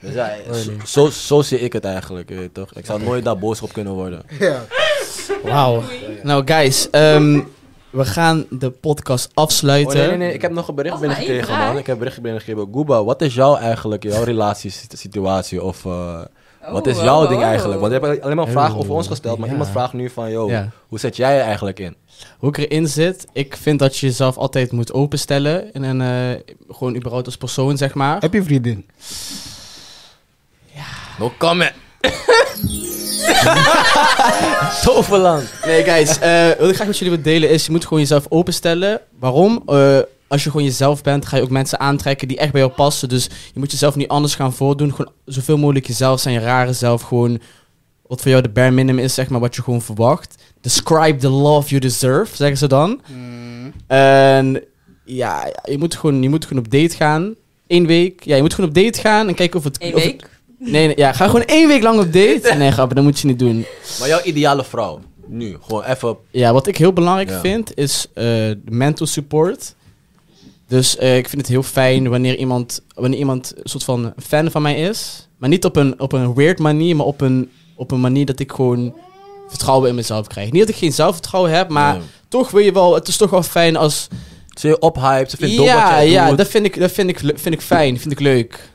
[0.00, 2.72] Dus ja, zo, zo, zo zie ik het eigenlijk, weet je toch?
[2.72, 4.22] Ik zou nooit daar boos op kunnen worden.
[4.38, 4.64] Ja.
[5.44, 5.82] Wauw.
[6.22, 7.40] Nou, guys, ehm,
[7.90, 9.96] we gaan de podcast Oh, afsluiten.
[9.98, 11.78] nee, nee, nee, ik heb nog een bericht één binnengekregen, man.
[11.78, 12.68] Ik heb een bericht binnengekregen.
[12.72, 15.62] Gooba, wat is jouw eigenlijk, jouw relatiesituatie?
[15.62, 16.20] Of uh,
[16.70, 17.46] wat is Oh, jouw oh, ding oh.
[17.46, 17.80] eigenlijk?
[17.80, 19.52] Want je hebt alleen maar vragen Oh, over ons gesteld, maar ja.
[19.52, 20.68] iemand vraagt nu van, yo, Ja.
[20.88, 21.96] hoe zet jij je eigenlijk in?
[22.38, 25.72] Hoe ik erin zit, ik vind dat je jezelf altijd moet openstellen.
[25.72, 26.40] In een, eh,
[26.74, 28.20] gewoon überhaupt als persoon, zeg maar.
[28.20, 28.86] Heb je vriendin?
[31.18, 31.72] No comment.
[34.84, 35.44] Toverland.
[35.64, 38.26] Nee, guys, eh, wat ik graag met jullie wil delen is, je moet gewoon jezelf
[38.28, 39.00] openstellen.
[39.18, 39.62] Waarom?
[39.66, 42.72] Eh, als je gewoon jezelf bent, ga je ook mensen aantrekken die echt bij jou
[42.72, 43.08] passen.
[43.08, 44.94] Dus je moet jezelf niet anders gaan voordoen.
[44.94, 47.02] Gewoon zoveel mogelijk jezelf zijn, je rare zelf.
[47.02, 47.40] Gewoon
[48.06, 50.34] wat voor jou de bare minimum is, zeg maar, wat je gewoon verwacht.
[50.60, 53.00] Describe the love you deserve, zeggen ze dan.
[53.06, 53.72] Mm.
[53.86, 54.62] En
[55.04, 57.34] ja, je moet gewoon, je moet gewoon op date gaan.
[57.66, 58.24] Eén week.
[58.24, 59.76] Ja, je moet gewoon op date gaan en kijken of het...
[59.80, 60.28] Eén of het- week.
[60.58, 62.54] Nee, nee, ja, ga gewoon één week lang op date.
[62.58, 63.66] Nee, grap, dat moet je niet doen.
[63.98, 67.40] Maar jouw ideale vrouw, nu, gewoon even Ja, wat ik heel belangrijk Ja.
[67.40, 69.74] vind, is eh, de mental support.
[70.68, 74.50] Dus eh, ik vind het heel fijn wanneer iemand, wanneer iemand een soort van fan
[74.50, 75.28] van mij is.
[75.38, 78.38] Maar niet op een, op een weird manier, maar op een, op een manier dat
[78.40, 78.94] ik gewoon
[79.48, 80.50] vertrouwen in mezelf krijg.
[80.50, 81.98] Niet dat ik geen zelfvertrouwen heb, maar
[82.28, 84.08] toch wil je wel, het is toch wel fijn als...
[84.58, 86.38] Ze je ophypt, ze vindt dom wat ja, ja, doet.
[86.38, 88.70] dat vind ik, dat vind ik, vind ik fijn, vind ik leuk.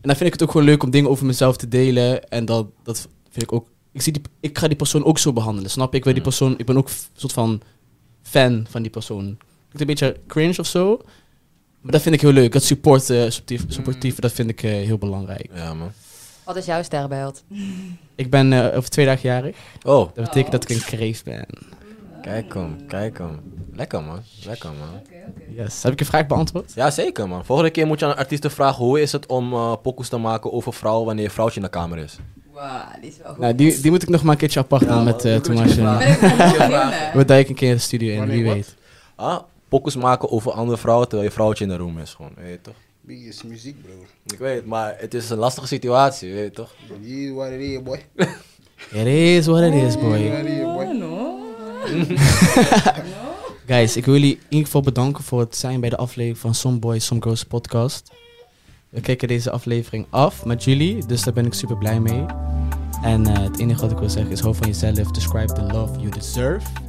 [0.00, 2.28] En dan vind ik het ook gewoon leuk om dingen over mezelf te delen.
[2.28, 3.66] En dat, dat vind ik ook...
[3.92, 5.98] Ik, zie die, ik ga die persoon ook zo behandelen, snap je?
[5.98, 6.22] Ik, die Mm.
[6.22, 7.60] persoon, ik ben ook een soort van
[8.22, 9.38] fan van die persoon.
[9.72, 11.00] Het een beetje cringe of zo.
[11.80, 12.52] Maar dat vind ik heel leuk.
[12.52, 15.50] Dat support, eh, supportief, supportief, dat vind ik eh, heel belangrijk.
[15.54, 15.90] Ja, man.
[16.44, 17.42] Wat is jouw sterrenbeeld?
[18.14, 19.56] Ik ben eh, over twee dagen jarig.
[19.82, 21.46] Oh, Dat betekent dat ik een kreef ben.
[22.22, 23.40] Kijk hem, kijk hem.
[23.72, 24.20] Lekker, man.
[24.44, 25.02] Lekker, man.
[25.56, 25.82] Yes.
[25.82, 26.72] Heb ik je vraag beantwoord?
[26.74, 27.44] Ja, zeker, man.
[27.44, 30.52] Volgende keer moet je aan artiesten vragen hoe is het om eh pokoes te maken
[30.52, 32.18] over vrouwen wanneer je vrouwtje in de kamer is.
[32.52, 33.38] Wauw, die is wel goed.
[33.38, 37.12] Nou, die, die moet ik nog maar een keertje apart doen met uh, naar.
[37.16, 38.74] We duiken een keer de studio in, wie weet.
[39.14, 42.32] Ah, pokoes maken over andere vrouwen terwijl je vrouwtje in de room is, gewoon.
[42.36, 42.74] Weet je toch?
[43.00, 44.06] Wie is muziek, broer?
[44.26, 46.74] Ik weet maar het is een lastige situatie, weet je toch?
[47.00, 48.00] You is what it is, boy.
[48.92, 50.28] It is what it is, boy.
[50.28, 51.47] What it is, boy.
[53.66, 56.54] Guys, ik wil jullie in ieder geval bedanken voor het zijn bij de aflevering van
[56.54, 58.10] Some Boys, Some Girls podcast.
[58.88, 62.24] We kijken deze aflevering af met jullie, dus daar ben ik super blij mee.
[63.02, 65.98] En eh, het enige wat ik wil zeggen is hou van jezelf, describe the love
[65.98, 66.87] you deserve.